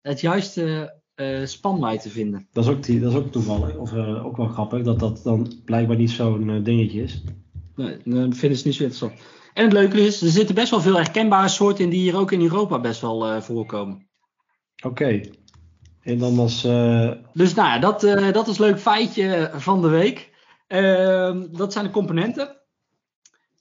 [0.03, 2.49] het juiste uh, spanwijd te vinden.
[2.53, 5.21] Dat is ook, die, dat is ook toevallig, of uh, ook wel grappig, dat dat
[5.25, 7.23] dan blijkbaar niet zo'n uh, dingetje is.
[7.75, 9.13] Nee, dat vinden ze niet zo interessant.
[9.55, 12.33] En het leuke is, er zitten best wel veel herkenbare soorten in die hier ook
[12.33, 14.09] in Europa best wel voorkomen.
[14.77, 14.87] Oké.
[14.87, 15.33] Okay.
[16.03, 16.63] En dan als.
[17.33, 18.01] Dus nou ja, dat,
[18.33, 20.31] dat is een leuk feitje van de week.
[20.67, 22.57] Ehm, dat zijn de componenten.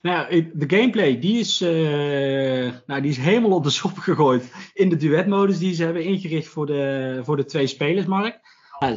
[0.06, 4.90] Nou, de gameplay die is, uh, nou, die is helemaal op de schop gegooid in
[4.90, 8.40] de duetmodus die ze hebben ingericht voor de, voor de twee spelers, Mark.
[8.84, 8.90] Uh,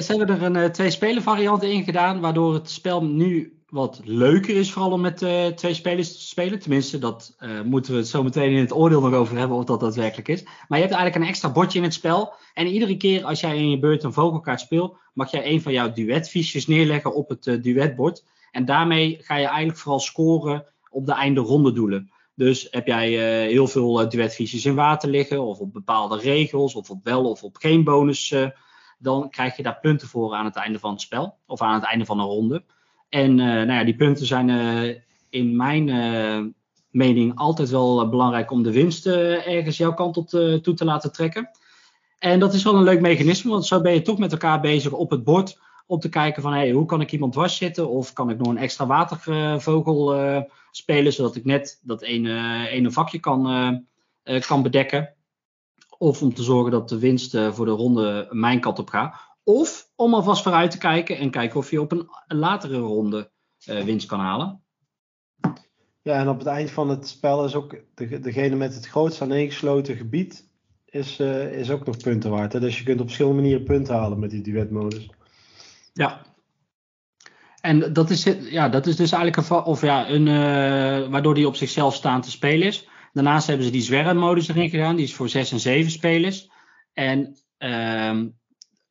[0.00, 4.00] ze hebben er een uh, twee speler variant in gedaan, waardoor het spel nu wat
[4.04, 5.16] leuker is, vooral om met
[5.56, 6.58] twee spelers te spelen.
[6.58, 9.80] Tenminste, dat moeten we het zo meteen in het oordeel nog over hebben of dat
[9.80, 10.42] daadwerkelijk is.
[10.42, 12.32] Maar je hebt eigenlijk een extra bordje in het spel.
[12.54, 15.72] En iedere keer als jij in je beurt een vogelkaart speelt, mag jij een van
[15.72, 18.24] jouw duetfiches neerleggen op het duetbord.
[18.52, 22.12] En daarmee ga je eigenlijk vooral scoren op de einde ronde doelen.
[22.34, 26.74] Dus heb jij uh, heel veel uh, duetvisies in water liggen, of op bepaalde regels,
[26.74, 28.46] of op wel of op geen bonus, uh,
[28.98, 31.84] dan krijg je daar punten voor aan het einde van het spel, of aan het
[31.84, 32.64] einde van een ronde.
[33.08, 34.48] En nou ja, die punten zijn
[35.30, 36.54] in mijn
[36.90, 40.28] mening altijd wel belangrijk om de winst ergens jouw kant op
[40.62, 41.50] toe te laten trekken.
[42.18, 44.92] En dat is wel een leuk mechanisme, want zo ben je toch met elkaar bezig
[44.92, 48.12] op het bord om te kijken van hey, hoe kan ik iemand dwars zitten of
[48.12, 53.20] kan ik nog een extra watervogel uh, spelen zodat ik net dat ene, ene vakje
[53.20, 53.50] kan,
[54.24, 55.14] uh, kan bedekken.
[55.98, 59.14] Of om te zorgen dat de winst voor de ronde mijn kant op gaat.
[59.44, 63.30] Of om alvast vooruit te kijken en kijken of je op een, latere ronde
[63.64, 64.62] winst kan halen.
[66.02, 69.24] Ja, en op het eind van het spel is ook de, degene met het grootste
[69.24, 70.48] aaneengesloten gebied
[70.84, 71.20] is,
[71.50, 72.52] is ook nog punten waard.
[72.52, 72.60] Hè?
[72.60, 75.10] Dus je kunt op verschillende manieren punten halen met die duetmodus.
[75.92, 76.32] Ja.
[77.62, 81.46] En dat is, ja, dat is dus eigenlijk een, of ja, een uh, waardoor die
[81.46, 82.88] op zichzelf staan te spelen is.
[83.12, 86.50] Daarnaast hebben ze die zwermmodus erin gedaan, die is voor 6 en 7 spelers.
[86.92, 87.70] En uh,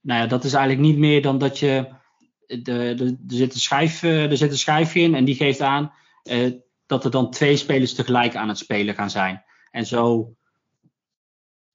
[0.02, 2.00] nou ja, dat is eigenlijk niet meer dan dat je.
[2.46, 5.94] De, de, er, zit een schijf, er zit een schijfje in en die geeft aan
[6.24, 6.52] uh,
[6.86, 9.44] dat er dan twee spelers tegelijk aan het spelen gaan zijn.
[9.72, 10.36] En zo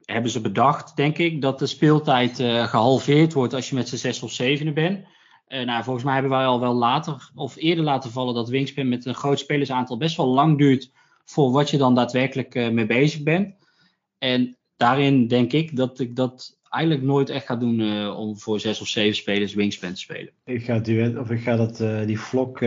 [0.04, 2.36] hebben ze bedacht, denk ik, dat de speeltijd
[2.68, 5.06] gehalveerd wordt als je met z'n zes of zevenen bent.
[5.48, 8.88] Uh, nou, volgens mij hebben wij al wel later of eerder laten vallen dat Wingspan
[8.88, 10.90] met een groot spelersaantal best wel lang duurt
[11.24, 13.54] voor wat je dan daadwerkelijk uh, mee bezig bent.
[14.18, 18.60] En daarin denk ik dat ik dat eigenlijk nooit echt ga doen uh, om voor
[18.60, 20.30] zes of zeven spelers Wingspan te spelen.
[20.44, 21.76] Ik ga, duet, of ik ga dat,
[22.06, 22.58] die vlog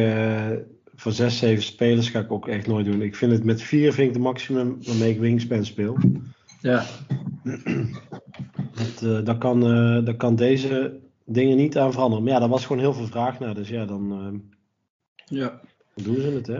[0.96, 3.02] voor zes, zeven spelers ga ik ook echt nooit doen.
[3.02, 5.98] Ik vind het met vier vind ik de maximum waarmee ik Wingspan speel.
[6.62, 6.86] Ja.
[9.00, 9.60] Dat, dat, kan,
[10.06, 11.00] dat kan deze
[11.30, 12.24] dingen niet aan veranderen.
[12.24, 13.56] Maar ja, daar was gewoon heel veel vraag naar.
[13.56, 15.62] Dus ja, dan, uh, ja.
[15.96, 16.60] dan doen ze het, hè.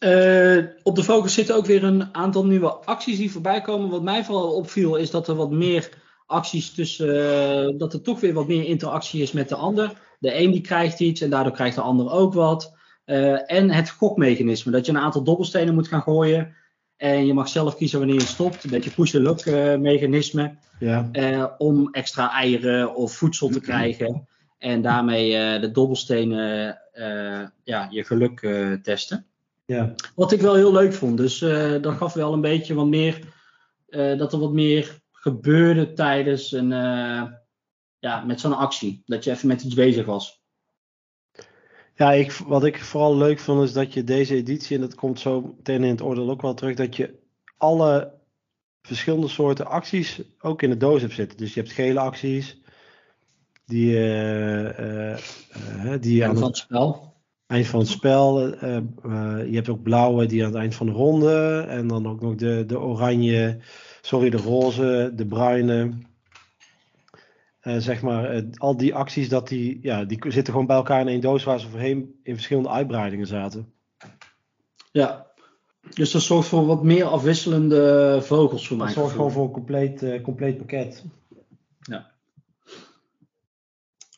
[0.00, 3.90] Uh, op de focus zitten ook weer een aantal nieuwe acties die voorbij komen.
[3.90, 5.88] Wat mij vooral opviel is dat er wat meer
[6.26, 9.92] acties tussen, uh, dat er toch weer wat meer interactie is met de ander.
[10.18, 12.74] De een die krijgt iets en daardoor krijgt de ander ook wat.
[13.06, 16.54] Uh, en het gokmechanisme, dat je een aantal dobbelstenen moet gaan gooien.
[16.96, 18.64] En je mag zelf kiezen wanneer je stopt.
[18.64, 19.44] Een beetje push-the-luck
[19.80, 20.54] mechanisme.
[20.78, 21.54] Ja.
[21.58, 24.28] om extra eieren of voedsel te krijgen.
[24.58, 26.78] En daarmee de dobbelstenen
[27.64, 28.48] ja, je geluk
[28.82, 29.26] testen.
[29.64, 29.94] Ja.
[30.14, 31.16] Wat ik wel heel leuk vond.
[31.16, 31.38] Dus
[31.80, 33.18] dat gaf wel een beetje wat meer.
[33.88, 36.68] Dat er wat meer gebeurde tijdens een.
[37.98, 39.02] Ja, met zo'n actie.
[39.06, 40.40] Dat je even met iets bezig was.
[41.96, 45.20] Ja, ik, wat ik vooral leuk vond is dat je deze editie, en dat komt
[45.20, 47.14] zo meteen in het oordeel ook wel terug, dat je
[47.56, 48.12] alle
[48.82, 51.38] verschillende soorten acties ook in de doos hebt zitten.
[51.38, 52.60] Dus je hebt gele acties,
[53.64, 53.92] die,
[56.00, 57.06] die aan van het spel
[57.46, 58.40] eind van het spel.
[59.44, 61.64] Je hebt ook blauwe die aan het eind van de ronde.
[61.68, 63.58] En dan ook nog de, de oranje,
[64.00, 65.92] sorry, de roze, de bruine.
[67.66, 71.08] Uh, zeg maar, al die acties, dat die, ja, die zitten gewoon bij elkaar in
[71.08, 73.72] één doos waar ze voorheen in verschillende uitbreidingen zaten.
[74.92, 75.26] Ja,
[75.94, 78.86] dus dat zorgt voor wat meer afwisselende vogels voor mij.
[78.86, 81.04] Dat zorgt gewoon voor een compleet, compleet pakket.
[81.80, 82.10] Ja.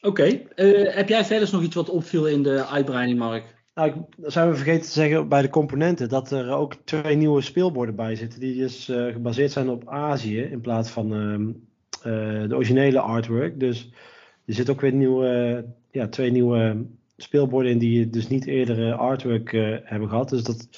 [0.00, 0.46] Oké, okay.
[0.56, 3.56] uh, heb jij verder nog iets wat opviel in de uitbreiding, Mark?
[3.74, 3.94] Nou, ik,
[4.30, 8.14] zijn we vergeten te zeggen bij de componenten dat er ook twee nieuwe speelborden bij
[8.14, 8.40] zitten.
[8.40, 11.54] Die dus uh, gebaseerd zijn op Azië in plaats van uh,
[12.02, 13.60] de originele artwork.
[13.60, 13.90] Dus
[14.44, 16.86] er zit ook weer nieuwe, ja, twee nieuwe
[17.16, 19.50] speelborden in die dus niet eerder artwork
[19.84, 20.28] hebben gehad.
[20.28, 20.68] Dus dat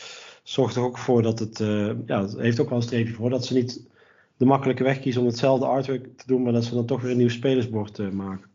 [0.42, 1.58] zorgt er ook voor dat het,
[2.06, 3.88] ja, het heeft ook wel een streepje voor dat ze niet
[4.36, 7.10] de makkelijke weg kiezen om hetzelfde artwork te doen, maar dat ze dan toch weer
[7.10, 8.50] een nieuw spelersbord maken.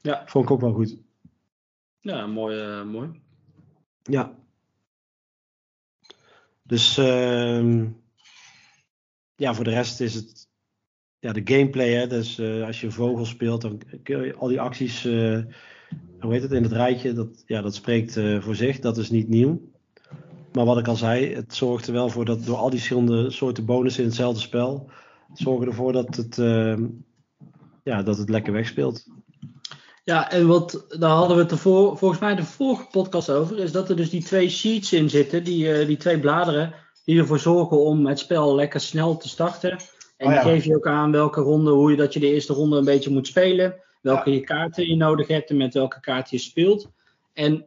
[0.00, 0.22] Ja.
[0.26, 0.96] Vond ik ook wel goed.
[2.00, 2.56] Ja, mooi.
[2.56, 3.10] Uh, mooi.
[4.02, 4.34] Ja.
[6.62, 7.84] Dus uh,
[9.36, 10.39] ja, voor de rest is het
[11.20, 11.92] ja, de gameplay.
[11.92, 12.06] Hè?
[12.06, 15.38] Dus uh, als je vogel speelt, dan kun je al die acties, uh,
[16.20, 18.78] hoe heet het, in het rijtje, dat, ja, dat spreekt voor zich.
[18.78, 19.60] Dat is niet nieuw.
[20.52, 23.30] Maar wat ik al zei, het zorgt er wel voor dat door al die verschillende
[23.30, 24.90] soorten bonussen in hetzelfde spel,
[25.34, 26.86] zorgen ervoor dat het, ehm,
[27.84, 29.06] ja, dat het lekker wegspeelt.
[30.04, 33.88] Ja, en wat, daar hadden we het volgens mij de vorige podcast over, is dat
[33.88, 38.06] er dus die twee sheets in zitten, die, die twee bladeren, die ervoor zorgen om
[38.06, 39.78] het spel lekker snel te starten.
[40.20, 40.42] En oh, ja.
[40.42, 42.84] die geef je ook aan welke ronde, hoe je dat je de eerste ronde een
[42.84, 44.36] beetje moet spelen, welke ja.
[44.36, 46.90] je kaarten je nodig hebt en met welke kaarten je speelt.
[47.32, 47.66] En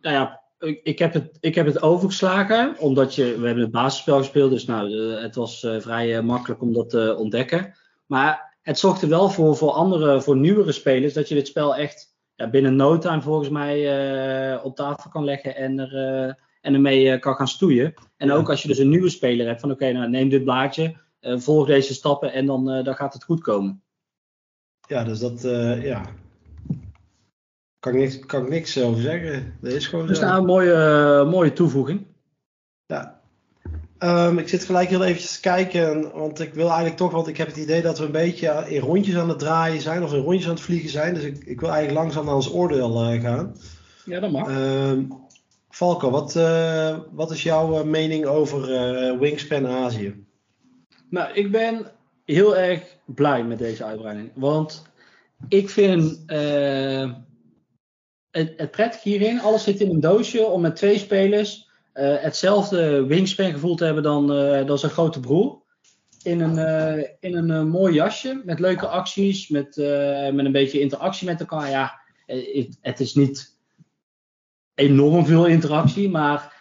[0.00, 0.40] nou ja,
[0.82, 4.66] ik heb het, ik heb het overgeslagen, omdat je, we hebben het basisspel gespeeld, dus
[4.66, 7.74] nou, het was uh, vrij uh, makkelijk om dat te ontdekken.
[8.06, 11.76] Maar het zorgt er wel voor, voor andere, voor nieuwere spelers, dat je dit spel
[11.76, 13.78] echt ja, binnen no time volgens mij
[14.54, 17.94] uh, op tafel kan leggen en, er, uh, en ermee kan gaan stoeien.
[18.16, 20.44] En ook als je dus een nieuwe speler hebt, van oké, okay, nou neem dit
[20.44, 23.82] blaadje, volg deze stappen en dan, dan gaat het goed komen.
[24.88, 25.40] Ja, dus dat,
[25.82, 26.02] ja.
[27.78, 29.56] Kan ik, niks, kan ik niks over zeggen.
[29.60, 32.06] Dat is gewoon dus nou een mooie, mooie toevoeging.
[32.86, 33.22] Ja,
[34.04, 37.36] Um, ik zit gelijk heel eventjes te kijken, want ik wil eigenlijk toch, want ik
[37.36, 40.22] heb het idee dat we een beetje in rondjes aan het draaien zijn of in
[40.22, 41.14] rondjes aan het vliegen zijn.
[41.14, 43.56] Dus ik, ik wil eigenlijk langzaam naar ons oordeel uh, gaan.
[44.04, 44.48] Ja, dat mag.
[44.48, 45.12] Um,
[45.68, 48.60] Falco, wat, uh, wat is jouw mening over
[49.18, 50.21] Wingspan Azië?
[51.12, 51.86] Nou, ik ben
[52.24, 54.82] heel erg blij met deze uitbreiding, want
[55.48, 56.22] ik vind
[58.30, 63.04] het, het prettig hierin, alles zit in een doosje om met twee spelers uh, hetzelfde
[63.04, 65.62] wingspan gevoel te hebben dan, uh, dan zijn grote broer.
[66.22, 69.76] In een, in een mooi jasje met leuke acties, met,
[70.32, 71.70] met een beetje interactie met elkaar.
[71.70, 73.58] Ja, het, het is niet
[74.74, 76.52] enorm veel interactie, maar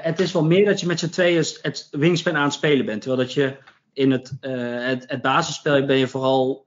[0.00, 3.02] het is wel meer dat je met z'n tweeën het wingspan aan het spelen bent.
[3.02, 3.56] Terwijl dat je
[3.94, 6.66] in het, het, het basisspel ben je vooral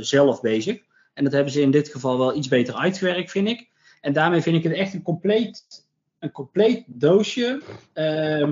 [0.00, 0.78] zelf bezig.
[1.14, 3.68] En dat hebben ze in dit geval wel iets beter uitgewerkt, vind ik.
[4.00, 5.84] En daarmee vind ik het echt een compleet
[6.24, 7.60] een compleet doosje.
[7.94, 8.50] Uh,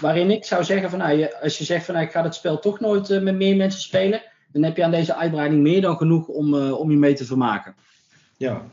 [0.00, 2.58] waarin ik zou zeggen van nou, als je zegt van nou, ik ga het spel
[2.58, 4.22] toch nooit uh, met meer mensen spelen.
[4.52, 7.24] Dan heb je aan deze uitbreiding meer dan genoeg om, uh, om je mee te
[7.24, 7.74] vermaken.
[8.36, 8.66] Ja.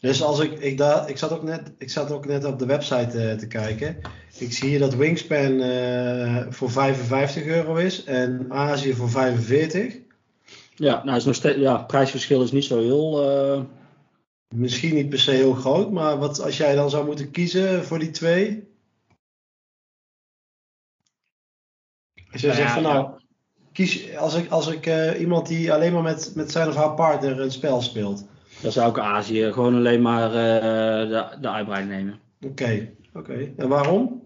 [0.00, 2.66] Dus als ik, ik, daar, ik, zat ook net, ik zat ook net op de
[2.66, 3.96] website uh, te kijken.
[4.38, 5.60] Ik zie hier dat Wingspan
[6.52, 9.98] voor 55 euro is en Azië voor 45.
[10.74, 13.18] Ja, nou is nog steeds, ja, prijsverschil is niet zo heel
[14.54, 17.98] Misschien niet per se heel groot, maar wat als jij dan zou moeten kiezen voor
[17.98, 18.68] die twee?
[22.32, 23.20] Als jij nou zegt van nou,
[23.72, 26.94] kies, als ik, als ik uh, iemand die alleen maar met, met zijn of haar
[26.94, 28.24] partner een spel speelt.
[28.62, 30.34] Dan zou ik Azië gewoon alleen maar uh,
[31.08, 32.20] de, de uitbreiding nemen.
[32.40, 33.30] Oké, okay, oké.
[33.32, 33.52] Okay.
[33.56, 34.22] En waarom?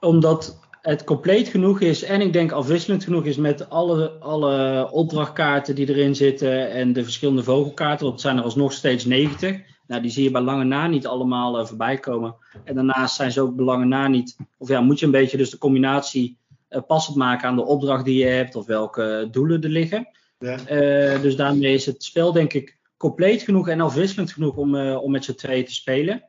[0.00, 5.74] Omdat het compleet genoeg is en ik denk afwisselend genoeg is met alle, alle opdrachtkaarten
[5.74, 8.00] die erin zitten en de verschillende vogelkaarten.
[8.00, 9.60] Want het zijn er alsnog steeds 90.
[9.86, 12.34] Nou, die zie je bij lange na niet allemaal uh, voorbij komen.
[12.64, 14.36] En daarnaast zijn ze ook bij lange na niet.
[14.58, 16.38] Of ja, moet je een beetje dus de combinatie
[16.70, 20.08] uh, passend maken aan de opdracht die je hebt of welke doelen er liggen.
[20.38, 20.58] Ja.
[20.58, 25.10] Uh, dus daarmee is het spel denk ik compleet genoeg en afwisselend genoeg om, om
[25.10, 26.28] met z'n twee te spelen.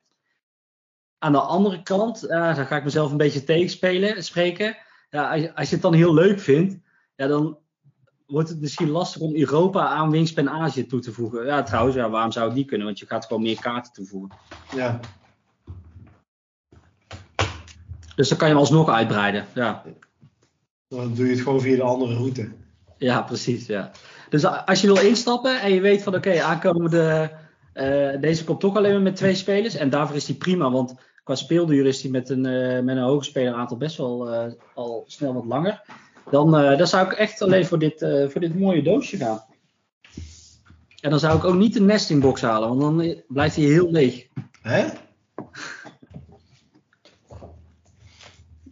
[1.18, 4.78] Aan de andere kant, dan ga ik mezelf een beetje tegenspelen, spreken.
[5.10, 6.78] Ja, als, als je het dan heel leuk vindt,
[7.16, 7.58] ja, dan
[8.28, 11.46] wordt het misschien lastig om Europa aan Wingspan Azië toe te voegen.
[11.46, 12.88] Ja, trouwens, ja, waarom zou het niet kunnen?
[12.88, 14.38] Want je gaat gewoon meer kaarten toevoegen.
[14.76, 15.00] Ja.
[18.16, 19.46] Dus dan kan je hem alsnog uitbreiden.
[19.56, 19.84] Ja.
[20.88, 22.52] Dan doe je het gewoon via de andere route.
[22.98, 23.66] Ja, precies.
[23.66, 23.92] Ja.
[24.30, 27.32] Dus als je wil instappen en je weet van oké, okay, aankomende.
[27.74, 29.76] Uh, deze komt toch alleen maar met twee spelers.
[29.76, 33.04] En daarvoor is die prima, want qua speelduur is die met een, uh, met een
[33.04, 35.82] hoge speleraantal best wel uh, al snel wat langer.
[36.32, 39.44] Dan, dan zou ik echt alleen voor dit, voor dit mooie doosje gaan.
[41.02, 44.28] En dan zou ik ook niet de nestingbox halen, want dan blijft hij heel leeg.
[44.62, 44.86] Hè?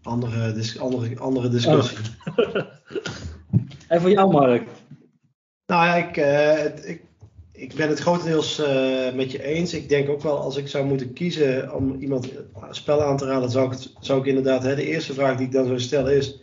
[0.01, 1.97] Andere, dis andere, andere discussie.
[2.35, 2.45] Oh.
[3.87, 4.67] en voor jou, Mark?
[5.67, 7.01] Nou ja, ik, uh, ik,
[7.51, 9.73] ik ben het grotendeels uh, met je eens.
[9.73, 13.25] Ik denk ook wel, als ik zou moeten kiezen om iemand een spel aan te
[13.25, 16.15] raden, zou ik, zou ik inderdaad, hè, de eerste vraag die ik dan zou stellen
[16.15, 16.39] is,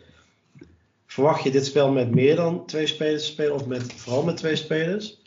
[1.07, 4.37] verwacht je dit spel met meer dan twee spelers te spelen of met, vooral met
[4.37, 5.22] twee spelers?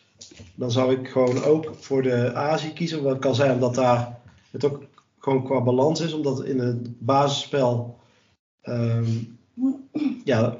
[0.55, 3.03] Dan zou ik gewoon ook voor de Azië kiezen.
[3.03, 4.19] Wat kan zijn omdat daar
[4.51, 4.83] het ook
[5.19, 6.13] gewoon qua balans is.
[6.13, 7.99] Omdat in het basisspel
[8.63, 9.37] um,
[10.23, 10.57] ja,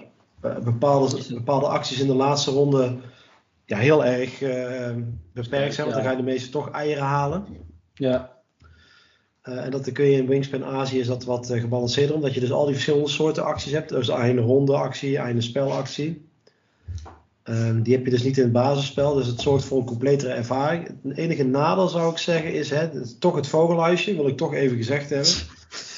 [0.64, 2.98] bepaalde, bepaalde acties in de laatste ronde
[3.68, 4.90] ja, heel erg uh,
[5.34, 5.88] beperkt zijn.
[5.88, 7.46] Want dan ga je de meeste toch eieren halen.
[7.94, 8.36] Ja.
[9.44, 12.40] Uh, en dat kun je in Wingspan Azië is dat wat uh, gebalanceerder, omdat je
[12.40, 13.90] dus al die verschillende soorten acties hebt.
[13.90, 16.26] Dus een ronde actie, een spelactie.
[17.44, 20.32] Um, die heb je dus niet in het basisspel, dus het zorgt voor een completere
[20.34, 20.88] ervaring.
[21.04, 24.54] Het enige nadeel zou ik zeggen is, hè, is toch het vogelhuisje, wil ik toch
[24.54, 25.34] even gezegd hebben.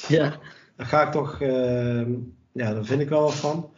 [0.07, 0.39] Ja.
[0.75, 2.07] Daar ga ik toch, uh,
[2.51, 3.69] ja, daar vind ik wel wat van.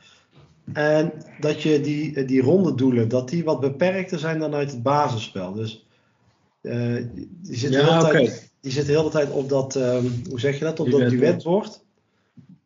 [0.73, 4.83] En dat je die, die ronde doelen, dat die wat beperkter zijn dan uit het
[4.83, 5.53] basisspel.
[5.53, 5.85] Dus
[6.61, 7.05] uh,
[7.41, 8.11] die zit ja, okay.
[8.11, 11.09] tijd die zit de hele tijd op dat, um, hoe zeg je dat, op dat
[11.09, 11.83] duetbord.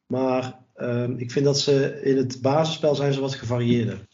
[0.07, 4.07] Maar um, ik vind dat ze in het basisspel zijn ze wat gevarieerder.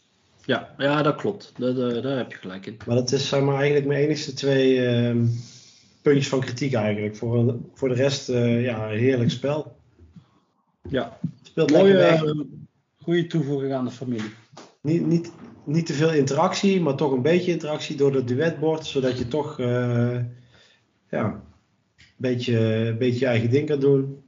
[0.44, 1.52] Ja, ja dat klopt.
[1.56, 2.76] Daar, daar, daar heb je gelijk in.
[2.86, 5.30] Maar dat is zeg maar, eigenlijk mijn enigste twee um,
[6.02, 7.16] puntjes van kritiek eigenlijk.
[7.16, 9.76] Voor, voor de rest, uh, ja, een heerlijk spel.
[10.88, 12.46] Ja, speelt Mooie, lekker.
[13.02, 14.34] Goede toevoeging aan de familie.
[14.80, 15.32] Niet, niet,
[15.64, 18.86] niet te veel interactie, maar toch een beetje interactie door het duetbord.
[18.86, 20.18] Zodat je toch, uh,
[21.10, 21.42] ja,
[22.16, 24.24] beetje, beetje je eigen ding kan doen.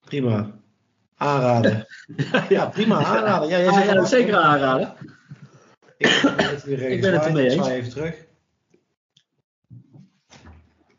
[0.00, 0.50] Prima.
[1.16, 1.86] Aanraden.
[2.48, 3.04] ja, prima.
[3.04, 3.48] Aanraden.
[3.48, 4.94] Ja, jij ah, ja, zeker aanraden.
[5.98, 6.08] Ik,
[6.66, 7.68] ik ben het ermee eens.
[7.68, 8.24] even terug.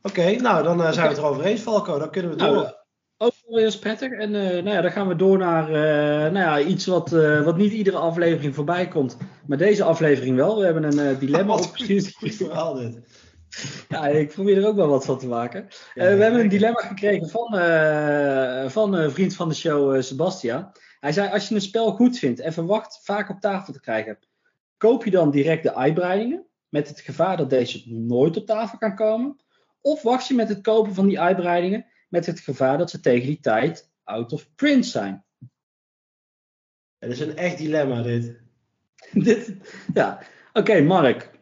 [0.02, 1.08] Oké, okay, nou dan uh, zijn okay.
[1.08, 2.00] we het erover eens, Falco.
[2.00, 2.56] Dan kunnen we door.
[2.56, 2.74] Nou,
[3.56, 4.12] eens prettig.
[4.12, 7.44] En uh, nou ja, dan gaan we door naar uh, nou ja, iets wat, uh,
[7.44, 9.18] wat niet iedere aflevering voorbij komt.
[9.46, 10.58] Maar deze aflevering wel.
[10.58, 12.16] We hebben een dilemma oh, opgestuurd.
[12.16, 13.00] Goed verhaal dit.
[13.90, 15.68] Ja, ik probeer er ook wel wat van te maken.
[15.94, 17.48] We hebben een dilemma gekregen van,
[18.72, 20.72] van een vriend van de show, Sebastian.
[21.00, 24.18] Hij zei, als je een spel goed vindt en verwacht vaak op tafel te krijgen,
[24.78, 28.96] koop je dan direct de uitbreidingen, met het gevaar dat deze nooit op tafel kan
[28.96, 29.36] komen?
[29.82, 33.28] Of wacht je met het kopen van die uitbreidingen, met het gevaar dat ze tegen
[33.28, 35.26] die tijd out of print zijn?
[36.98, 38.40] Het is een echt dilemma, dit.
[39.14, 39.56] dit
[39.94, 41.38] ja, oké, okay, Mark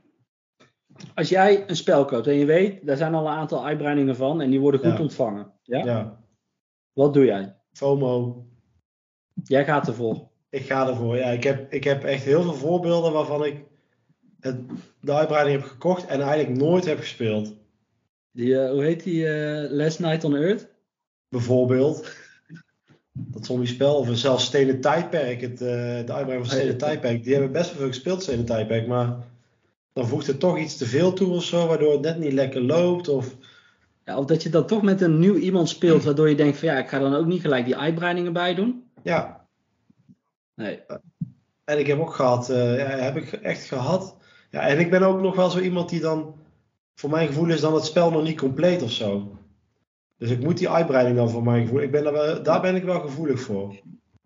[1.13, 4.41] als jij een spel koopt en je weet, daar zijn al een aantal uitbreidingen van
[4.41, 4.99] en die worden goed ja.
[4.99, 5.51] ontvangen.
[5.63, 5.85] Ja?
[5.85, 6.23] ja?
[6.93, 7.55] Wat doe jij?
[7.71, 8.45] FOMO.
[9.43, 10.29] Jij gaat ervoor.
[10.49, 11.29] Ik ga ervoor, ja.
[11.29, 13.65] Ik heb, ik heb echt heel veel voorbeelden waarvan ik
[14.39, 14.59] het,
[15.01, 17.53] de uitbreiding heb gekocht en eigenlijk nooit heb gespeeld.
[18.35, 19.23] Die, uh, hoe heet die?
[19.23, 20.67] Uh, Last Night on Earth?
[21.29, 22.11] Bijvoorbeeld.
[23.11, 27.23] Dat zombie spel, of zelfs Stenen Tijdperk, het, uh, de uitbreiding van Stenen Tijdperk.
[27.23, 29.17] Die hebben best wel veel gespeeld, Stenen Tijdperk, maar
[29.93, 32.61] dan voegt het toch iets te veel toe of zo, waardoor het net niet lekker
[32.61, 33.07] loopt.
[33.07, 33.35] Of,
[34.05, 36.67] ja, of dat je dan toch met een nieuw iemand speelt, waardoor je denkt van
[36.67, 38.83] ja, ik ga dan ook niet gelijk die uitbreidingen bij doen.
[39.03, 39.47] Ja.
[40.55, 40.79] Nee.
[41.63, 44.17] En ik heb ook gehad, ja, heb ik echt gehad.
[44.51, 46.35] Ja, en ik ben ook nog wel zo iemand die dan,
[46.95, 49.37] voor mijn gevoel is dan het spel nog niet compleet of zo.
[50.17, 52.83] Dus ik moet die uitbreiding dan voor mijn gevoel, ik ben daar, daar ben ik
[52.83, 53.75] wel gevoelig voor.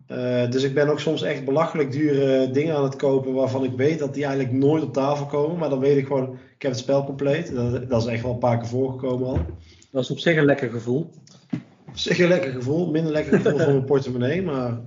[0.06, 3.72] Eh, dus ik ben ook soms echt belachelijk dure dingen aan het kopen waarvan ik
[3.76, 5.58] weet dat die eigenlijk nooit op tafel komen.
[5.58, 7.54] Maar dan weet ik gewoon, ik heb het spel compleet.
[7.54, 9.38] Dat, dat is echt wel een paar keer voorgekomen al.
[9.90, 11.10] Dat is op zich een lekker gevoel.
[11.88, 14.78] Op zich een lekker gevoel, minder lekker gevoel voor mijn portemonnee, maar...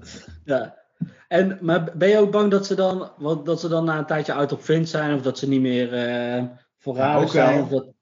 [0.45, 0.81] Ja.
[1.27, 3.11] En, maar ben je ook bang dat ze dan,
[3.43, 5.93] dat ze dan na een tijdje uit op vind zijn of dat ze niet meer
[6.38, 6.43] uh,
[6.84, 7.61] voorradig Ja, ook zijn?
[7.61, 7.93] Of dat,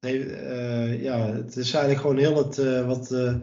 [0.00, 3.34] Nee, eh, ja, het is eigenlijk gewoon heel het, eh, wat, eh,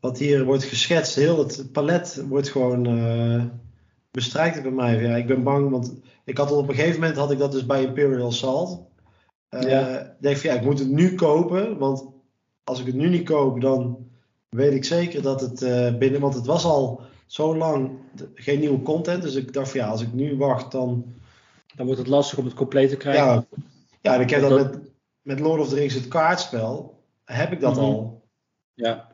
[0.00, 3.44] wat hier wordt geschetst, heel het palet wordt gewoon eh
[4.10, 5.02] bestrijkt bij mij.
[5.02, 5.94] Ja, ik ben bang, want
[6.24, 8.82] ik had op een gegeven moment had ik dat dus bij Imperial Salt.
[9.48, 9.98] Eh Ja.
[10.00, 12.06] Ik denk van ja, ik moet het nu kopen, want
[12.64, 14.06] als ik het nu niet koop, dan
[14.48, 17.90] weet ik zeker dat het eh, binnen, want het was al zo lang
[18.34, 21.14] geen nieuwe content, dus ik dacht van ja, als ik nu wacht, dan
[21.74, 23.24] dan wordt het lastig om het compleet te krijgen.
[23.24, 23.44] ja,
[24.00, 24.90] ja en ik heb dat Dat- met,
[25.22, 27.80] met Lord of the Rings, het kaartspel, heb ik dat Mhm.
[27.84, 28.22] al.
[28.74, 29.10] Ja.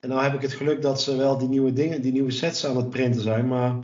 [0.00, 2.66] En nou heb ik het geluk dat ze wel die nieuwe dingen, die nieuwe sets
[2.66, 3.48] aan het printen zijn.
[3.48, 3.76] Maar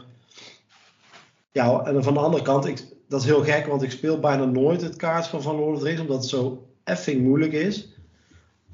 [1.52, 4.44] ja, en van de andere kant, ik, dat is heel gek, want ik speel bijna
[4.44, 7.88] nooit het kaartspel van Lord of the Rings, omdat het zo effing moeilijk is.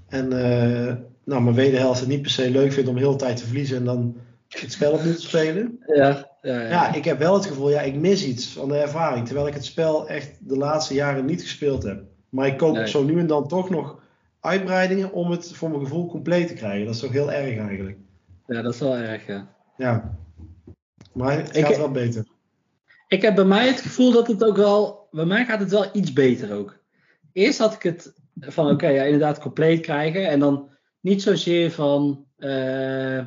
[0.08, 0.94] En eh,
[1.24, 3.76] nou, mijn wederhelft het niet per se leuk vindt om heel de tijd te verliezen
[3.76, 4.16] en dan
[4.48, 5.78] het spel opnieuw te spelen.
[5.86, 6.68] Ja, ja, ja.
[6.68, 9.26] Ja, ik heb wel het gevoel, ja, ik mis iets van de ervaring.
[9.26, 12.02] Terwijl ik het spel echt de laatste jaren niet gespeeld heb.
[12.28, 12.88] Maar ik koop Nee.
[12.88, 14.02] zo nu en dan toch nog
[14.40, 16.84] uitbreidingen om het voor mijn gevoel compleet te krijgen.
[16.86, 17.96] Dat is toch heel erg eigenlijk.
[18.46, 19.48] Ja, dat is wel erg, ja.
[19.76, 20.16] Ja.
[21.12, 22.24] Maar het Ik- gaat wel beter.
[23.08, 25.86] Ik heb bij mij het gevoel dat het ook wel, bij mij gaat het wel
[25.92, 26.78] iets beter ook.
[27.32, 30.28] Eerst had ik het van, oké, ja, inderdaad compleet krijgen.
[30.28, 30.68] En dan
[31.00, 33.20] niet zozeer van, eh,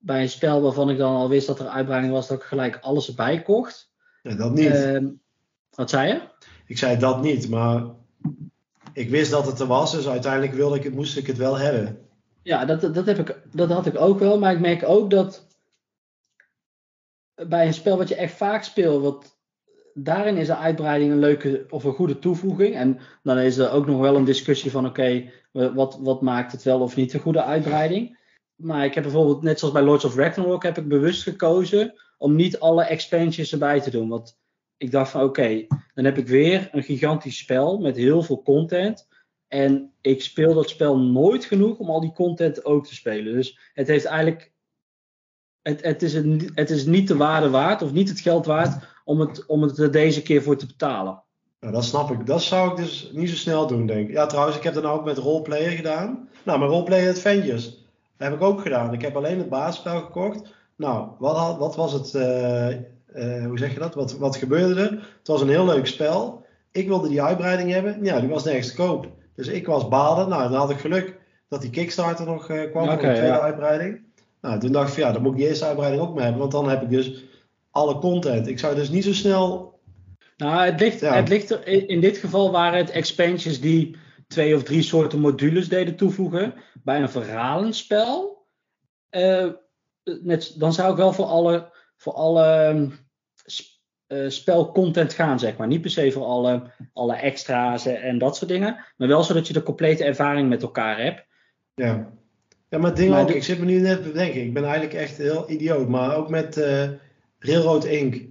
[0.00, 2.78] bij een spel waarvan ik dan al wist dat er uitbreiding was, dat ik gelijk
[2.80, 3.92] alles erbij kocht.
[4.22, 4.70] Ja, dat niet.
[4.70, 5.06] Ehm,
[5.70, 6.20] wat zei je?
[6.70, 7.84] ik zei dat niet, maar
[8.92, 9.92] ik wist dat het er was.
[9.92, 11.98] Dus uiteindelijk wilde ik het, moest ik het wel hebben.
[12.42, 14.38] Ja, dat, dat, heb ik, dat had ik ook wel.
[14.38, 15.46] Maar ik merk ook dat
[17.34, 19.38] bij een spel wat je echt vaak speelt, wat,
[19.94, 22.74] daarin is de uitbreiding een leuke of een goede toevoeging.
[22.74, 26.62] En dan is er ook nog wel een discussie van oké, wat, wat maakt het
[26.62, 28.18] wel of niet een goede uitbreiding.
[28.60, 32.34] Maar ik heb bijvoorbeeld, net zoals bij Lords of Ragnarok, heb ik bewust gekozen om
[32.34, 34.08] niet alle expansions erbij te doen.
[34.08, 34.38] Want
[34.76, 39.08] ik dacht van oké, dan heb ik weer een gigantisch spel met heel veel content.
[39.48, 43.34] En ik speel dat spel nooit genoeg om al die content ook te spelen.
[43.34, 44.52] Dus het heeft eigenlijk.
[45.62, 48.84] Het, het, is, een, het is niet de waarde waard of niet het geld waard
[49.04, 51.22] om het, om het er deze keer voor te betalen.
[51.60, 52.26] Nou, dat snap ik.
[52.26, 54.14] Dat zou ik dus niet zo snel doen, denk ik.
[54.14, 56.28] Ja, trouwens, ik heb dat nou ook met roleplayer gedaan.
[56.44, 57.79] Nou, mijn roleplayer Adventures.
[58.20, 58.92] Dat heb ik ook gedaan.
[58.92, 60.54] Ik heb alleen het basisspel gekocht.
[60.76, 62.14] Nou, wat, had- wat was het...
[62.14, 63.94] eh, eh, hoe zeg je dat?
[63.94, 64.90] Wat, wat gebeurde er?
[65.18, 66.44] Het was een heel leuk spel.
[66.72, 67.98] Ik wilde die uitbreiding hebben.
[68.04, 69.08] Ja, die was nergens te koop.
[69.34, 70.28] Dus ik was balen.
[70.28, 71.16] Nou, dan had ik geluk
[71.48, 73.40] dat die Kickstarter nog eh, kwam voor Oké, de tweede ja.
[73.40, 74.00] uitbreiding.
[74.40, 76.40] Nou, toen dacht ik van ja, dan moet ik die eerste uitbreiding ook mee hebben.
[76.40, 77.24] Want dan heb ik dus
[77.70, 78.46] alle content.
[78.48, 79.78] Ik zou dus niet zo snel
[80.36, 81.14] Nou, het ligt, Ja.
[81.14, 83.96] het ligt er, in in dit geval waren het expansions die
[84.30, 86.54] twee of drie soorten modules deden toevoegen.
[86.84, 88.46] Bij een verhalenspel,
[90.04, 92.90] net, dan zou ik wel voor alle, voor alle ehm,
[94.06, 95.66] eh, spelcontent gaan, zeg maar.
[95.66, 98.84] Niet per se voor alle, alle extra's en, dat soort dingen.
[98.96, 101.24] Maar wel zodat je de complete ervaring met elkaar hebt.
[101.74, 102.12] Ja.
[102.68, 104.40] Ja, maar het ding ook, de- ik zit me nu net te bedenken.
[104.42, 105.88] Ik ben eigenlijk echt heel idioot.
[105.88, 106.88] Maar ook met eh
[107.38, 108.29] Railroad Inc.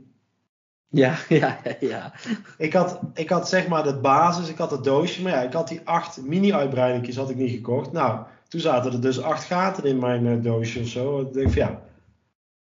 [1.01, 2.13] Ja, ja, ja.
[2.57, 5.21] Ik had, ik had zeg maar de basis, ik had het doosje.
[5.21, 7.91] Maar ja, ik had die acht mini-uitbreidingjes had ik niet gekocht.
[7.91, 11.23] Nou, toen zaten er dus acht gaten in mijn eh, doosje of zo.
[11.23, 11.81] Dan denk ik van ja,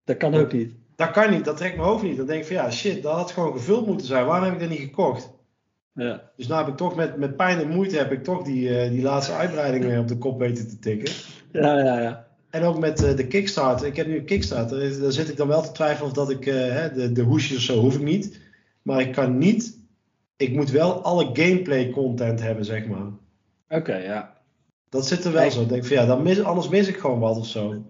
[0.04, 0.74] Dat kan ook niet.
[0.96, 1.44] dat kan niet.
[1.44, 2.16] Dat trekt mijn hoofd niet.
[2.16, 4.26] Dan denk ik van ja, shit, dat had gewoon gevuld moeten zijn.
[4.26, 5.30] Waarom heb ik dat niet gekocht?
[5.94, 6.30] Ja.
[6.36, 8.90] Dus nou heb ik toch met, met pijn en moeite heb ik toch die, eh,
[8.90, 11.14] die laatste uitbreiding weer op de kop weten te tikken.
[11.52, 12.26] Ja, ja, ja.
[12.52, 13.86] En ook met eh, de Kickstarter.
[13.86, 14.82] Ik heb nu een Kickstarter.
[14.82, 17.22] is- Daar zit ik dan wel te twijfelen of dat ik eh, hè, de, de
[17.22, 18.40] hoesjes of zo hoef ik niet.
[18.82, 19.78] Maar ik kan niet.
[20.36, 23.06] Ik moet wel alle gameplay content hebben, zeg maar.
[23.68, 24.36] Oké, ja.
[24.88, 25.60] Dat zit er wel zo.
[25.62, 27.84] Ik denk van ja, dan mis, anders mis ik gewoon wat of zo.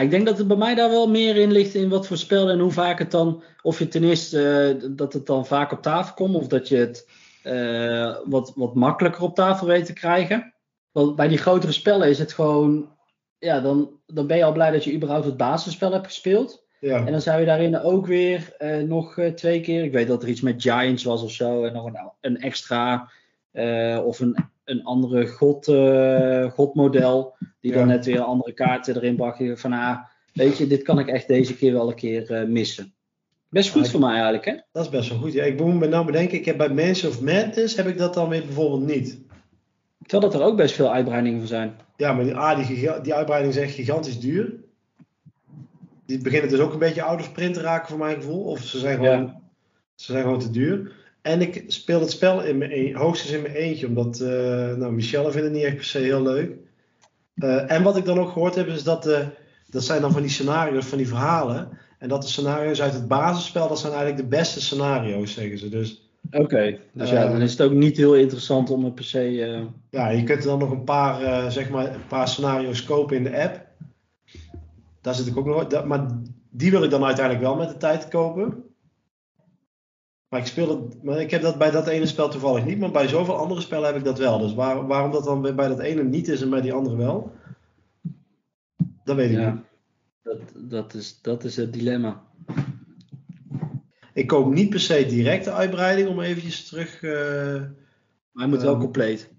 [0.00, 2.48] Ik denk dat het bij mij daar wel meer in ligt in wat voor spel
[2.50, 5.82] en hoe vaak het dan, of je ten eerste eh, dat het dan vaak op
[5.82, 7.08] tafel komt, of dat je het
[7.42, 10.54] eh, wat, wat makkelijker op tafel weet te krijgen.
[10.92, 12.88] Want bij die grotere spellen is het gewoon,
[13.38, 16.64] ja, dan, dan ben je al blij dat je überhaupt het basisspel hebt gespeeld.
[16.80, 20.06] Ja, En dan zou je daarin ook weer eh, nog eh, twee keer, ik weet
[20.06, 23.10] dat er iets met Giants was of zo, en nog een, een extra
[23.52, 25.64] eh, of een, een andere god,
[26.52, 27.78] godmodel, die Ja.
[27.78, 29.38] dan net weer andere kaarten erin bracht.
[29.38, 29.98] Je Van ah,
[30.32, 32.94] weet je, dit kan ik echt deze keer wel een keer missen.
[33.48, 34.54] Best goed voor mij eigenlijk, hè?
[34.72, 35.32] dat is best wel goed.
[35.32, 38.14] Ja, ik moet me nou bedenken, ik heb bij Mansion of Madness heb ik dat
[38.14, 39.20] dan weer bijvoorbeeld niet.
[40.02, 41.76] Terwijl dat er ook best veel uitbreidingen van zijn.
[41.96, 44.54] Ja, maar die, ah, die, die uitbreiding is echt gigantisch duur.
[46.06, 48.44] Die beginnen dus ook een beetje out of print te raken voor mijn gevoel.
[48.44, 49.40] Of ze zijn gewoon, Ja.
[49.94, 50.92] ze zijn gewoon te duur.
[51.22, 53.86] En ik speel het spel in mijn hoogstens in mijn eentje.
[53.86, 54.28] Omdat eh
[54.74, 56.52] nou, Michelle vindt het niet echt per se heel leuk.
[57.34, 59.02] Eh, en wat ik dan ook gehoord heb is dat...
[59.02, 59.26] de
[59.70, 61.68] dat zijn dan van die scenario's, van die verhalen.
[61.98, 63.68] En dat de scenario's uit het basisspel...
[63.68, 65.68] dat zijn eigenlijk de beste scenario's, zeggen ze.
[65.68, 69.04] Dus Oké, dus ja, Eh, dan is het ook niet heel interessant om het per
[69.04, 69.42] se...
[69.44, 72.84] eh, Ja, je kunt er dan nog een paar, eh, zeg maar, een paar scenario's
[72.84, 73.66] kopen in de app.
[75.00, 75.66] Daar zit ik ook nog.
[75.66, 76.06] dat- maar
[76.50, 78.64] die wil ik dan uiteindelijk wel met de tijd kopen.
[80.28, 82.90] Maar ik, speel het, maar ik heb dat bij dat ene spel toevallig niet, maar
[82.90, 84.38] bij zoveel andere spellen heb ik dat wel.
[84.38, 86.96] Dus waar, waarom dat dan bij bij dat ene niet is en bij die andere
[86.96, 87.32] wel,
[89.04, 89.46] dat weet ik niet.
[89.46, 89.62] ja,
[90.22, 92.22] dat, dat, is, dat is het dilemma.
[94.16, 97.02] Ik koop niet per se direct de uitbreiding om eventjes terug.
[97.02, 97.10] eh,
[98.32, 99.30] Maar hij moet wel Ehm, compleet.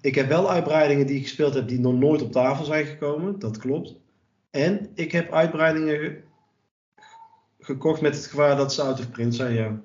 [0.00, 3.38] Ik heb wel uitbreidingen die ik gespeeld heb die nog nooit op tafel zijn gekomen.
[3.38, 3.94] Dat klopt.
[4.50, 6.20] En ik heb uitbreidingen ge-
[7.58, 9.80] gekocht met het gevaar dat ze out of print zijn, ja.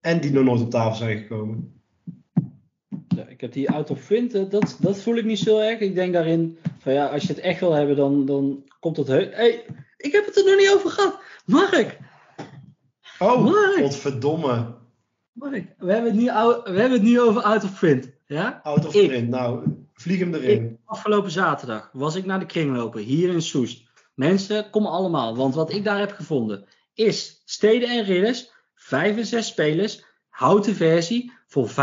[0.00, 1.80] En die nog nooit op tafel zijn gekomen.
[3.08, 5.80] Ja, ik heb die out of print, dat, dat voel ik niet zo erg.
[5.80, 9.06] Ik denk daarin van ja, als je het echt wil hebben, dan, dan komt het
[9.06, 9.28] heus.
[9.34, 9.64] hey,
[9.96, 11.20] ik heb het er nog niet over gehad.
[11.46, 11.98] Mark,
[13.18, 13.76] Oh, Mark.
[13.76, 14.74] godverdomme.
[15.32, 16.24] Mark, we hebben het nu,
[16.72, 18.10] we hebben het nu over out of print.
[18.26, 18.60] Ja?
[18.62, 19.08] Out of Ik.
[19.08, 19.28] print.
[19.28, 19.62] Nou,
[19.92, 20.78] vlieg hem erin.
[20.84, 23.82] Afgelopen zaterdag was ik naar de kringlopen hier in Soest.
[24.14, 29.26] Mensen, kom allemaal, want wat ik daar heb gevonden is Steden en Ridders, 5 en
[29.26, 31.74] 6 spelers, houten versie voor 5,5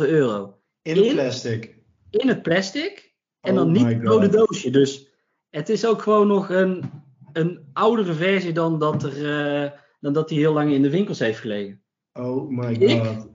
[0.00, 0.58] euro.
[0.82, 1.14] In In?
[1.14, 1.76] plastic.
[2.10, 4.70] In het plastic en Oh dan niet my het rode doosje.
[4.70, 5.08] Dus
[5.50, 6.90] het is ook gewoon nog een,
[7.32, 9.30] een oudere versie dan dat, er,
[9.64, 9.70] eh,
[10.00, 11.80] dan dat die heel lang in de winkels heeft gelegen.
[12.12, 13.04] Oh my Ik?
[13.04, 13.28] god.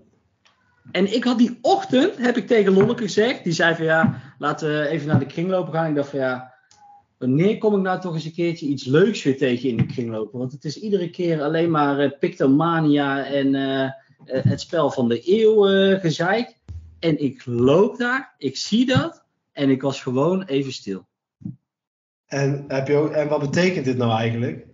[0.92, 4.68] En ik had die ochtend, heb ik tegen Lonneke gezegd, die zei van ja, laten
[4.70, 5.90] we even naar de kringlopen gaan.
[5.90, 6.54] Ik dacht van ja,
[7.18, 10.40] wanneer kom ik nou toch eens een keertje iets leuks weer tegen in de kringlopen?
[10.40, 13.92] Want het is iedere keer alleen maar eh, Pictomania en eh, eh,
[14.26, 15.62] het spel van de eeuw
[16.00, 16.58] gezeik.
[17.00, 21.08] En ik loop daar, ik zie dat en ik was gewoon even stil.
[22.26, 24.66] En, heb je ook, en wat betekent dit nou eigenlijk?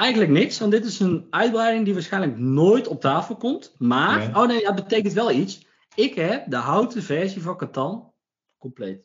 [0.00, 3.74] Eigenlijk niks, want dit is een uitbreiding die waarschijnlijk nooit op tafel komt.
[3.78, 5.66] Maar, oh nee, dat betekent wel iets.
[5.94, 8.12] Ik heb de houten versie van Catan
[8.58, 9.02] compleet.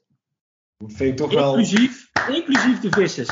[0.78, 3.30] Vind ik toch wel Inclusief, inclusief de vissers.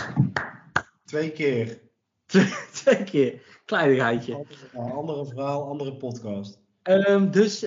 [1.06, 1.82] twee keer.
[2.84, 3.42] Twee keer.
[3.66, 4.34] Kleinigheidje.
[4.34, 6.60] Andere verhaal, andere verhaal, andere podcast.
[6.82, 7.66] Ehm, dus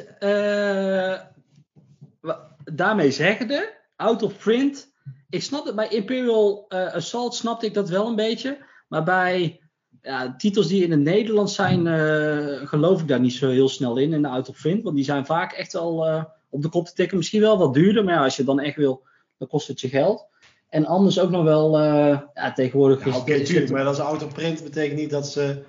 [2.21, 4.93] wa- daarmee zeggende, out of print.
[5.29, 8.65] Ik snap het bij Imperial eh, Assault snapte ik dat wel een beetje.
[8.89, 9.61] Maar bij
[10.07, 13.97] ja, titels die in het Nederlands zijn, eh, geloof ik daar niet zo heel snel
[13.97, 14.83] in, in de out of print.
[14.83, 17.17] Want die zijn vaak echt wel eh, op de kop te tikken.
[17.17, 19.03] Misschien wel wat duurder, maar ja, als je dan echt wil,
[19.39, 20.27] dan kost het je geld.
[20.69, 23.85] En anders ook nog wel, eh, ja, tegenwoordig Ja, is Oké, is tuurlijk, het- maar
[23.85, 25.63] dat is autoprint betekent niet dat ze.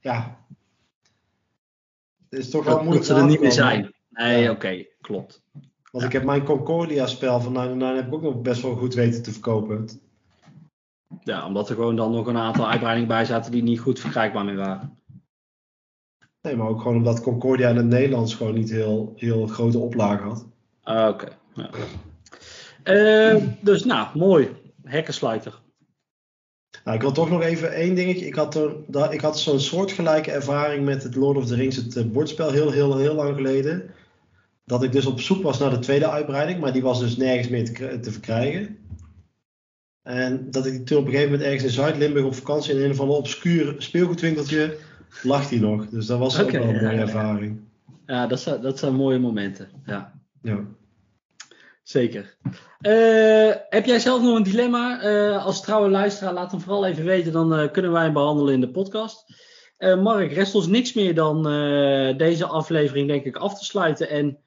[0.00, 0.38] Ja.
[2.30, 3.94] Het is toch wel dat, dat moeilijk ze er niet meer zijn.
[4.10, 4.50] Nee, Ja.
[4.50, 5.42] oké, klopt.
[5.90, 9.22] Want ik heb mijn Concordia-spel van 99 heb ik ook nog best wel goed weten
[9.22, 9.88] te verkopen.
[11.20, 14.44] Ja, omdat er gewoon dan nog een aantal uitbreidingen bij zaten die niet goed verkrijgbaar
[14.44, 14.98] meer waren.
[16.42, 20.26] Nee, maar ook gewoon omdat Concordia in het Nederlands gewoon niet heel, heel grote oplagen
[20.26, 20.46] had.
[20.82, 21.28] Ah, Oké.
[21.54, 21.70] ja.
[22.82, 24.48] Eh, dus nou, mooi.
[24.82, 25.62] Hekkensluiter.
[26.84, 28.26] Nou, ik wil toch nog even één dingetje.
[28.26, 31.96] Ik had, da- ik had zo'n soortgelijke ervaring met het Lord of the Rings, het
[31.96, 33.90] eh, bordspel, heel, heel, heel lang geleden.
[34.64, 37.48] Dat ik dus op zoek was naar de tweede uitbreiding, maar die was dus nergens
[37.48, 38.78] meer te, te verkrijgen.
[40.04, 42.90] En dat ik toen op een gegeven moment ergens in Zuid-Limburg op vakantie in een
[42.90, 44.76] of ander obscuur speelgoedwinkeltje
[45.22, 45.88] lag die nog.
[45.88, 47.60] Dus dat was ook wel een ja, mooie ja, ervaring.
[48.06, 49.68] Ja, dat zijn, dat zijn mooie momenten.
[49.86, 50.64] Ja, Ja.
[51.82, 52.36] zeker.
[52.80, 55.00] Eh, heb jij zelf nog een dilemma?
[55.00, 57.32] Eh, als trouwe luisteraar, laat hem vooral even weten.
[57.32, 59.42] Dan eh, kunnen wij hem behandelen in de podcast.
[59.78, 61.42] Mark, rest ons niks meer dan
[62.16, 64.08] deze aflevering denk ik af te sluiten.
[64.08, 64.38] En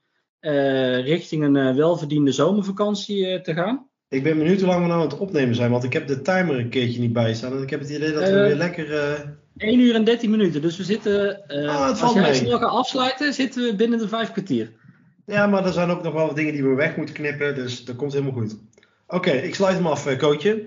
[1.04, 3.88] richting een welverdiende zomervakantie te gaan.
[4.10, 6.22] Ik ben benieuwd hoe lang we nou aan het opnemen zijn, want ik heb de
[6.22, 7.52] timer een keertje niet bijstaan.
[7.52, 8.94] En ik heb het idee dat we Eh, weer lekker...
[8.98, 9.20] eh,
[9.56, 10.62] 1 uur en 13 minuten.
[10.62, 12.34] Dus we zitten, eh, Ah, het als valt mee.
[12.34, 14.72] snel gaat afsluiten, zitten we binnen de vijf kwartier.
[15.26, 17.84] Ja, maar er zijn ook nog wel wat dingen die we weg moeten knippen, dus
[17.84, 18.56] dat komt helemaal goed.
[19.06, 20.64] Oké, ik sluit hem af, coachje.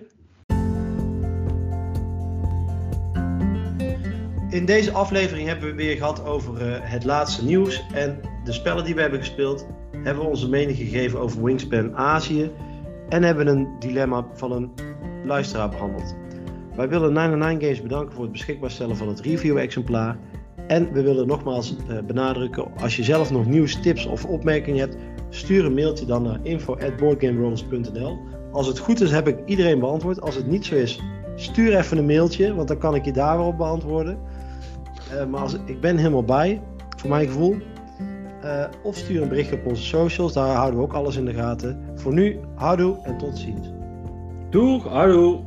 [4.50, 6.54] In deze aflevering hebben we weer gehad over
[6.90, 9.66] het laatste nieuws en de spellen die we hebben gespeeld.
[9.92, 12.52] Hebben we onze mening gegeven over Wingspan Azië
[13.12, 14.72] en hebben een dilemma van een
[15.26, 16.16] luisteraar behandeld.
[16.76, 20.18] Wij willen 99 Games bedanken voor het beschikbaar stellen van het review-exemplaar.
[20.68, 24.96] En we willen nogmaals eh, benadrukken, als je zelf nog nieuws, tips of opmerkingen hebt,
[25.30, 28.20] stuur een mailtje dan naar info.boardgamerollers.nl.
[28.52, 30.22] Als het goed is, heb ik iedereen beantwoord.
[30.22, 31.02] Als het niet zo is,
[31.36, 34.18] stuur even een mailtje, want dan kan ik je daar op beantwoorden.
[35.14, 36.62] Uh, maar als, ik ben helemaal bij,
[36.98, 37.56] voor mijn gevoel.
[38.46, 41.34] Uh, of stuur een berichtje op onze socials, daar houden we ook alles in de
[41.34, 41.84] gaten.
[41.96, 43.68] Voor nu, houdoe en tot ziens.
[44.50, 45.40] Doeg, houdoe.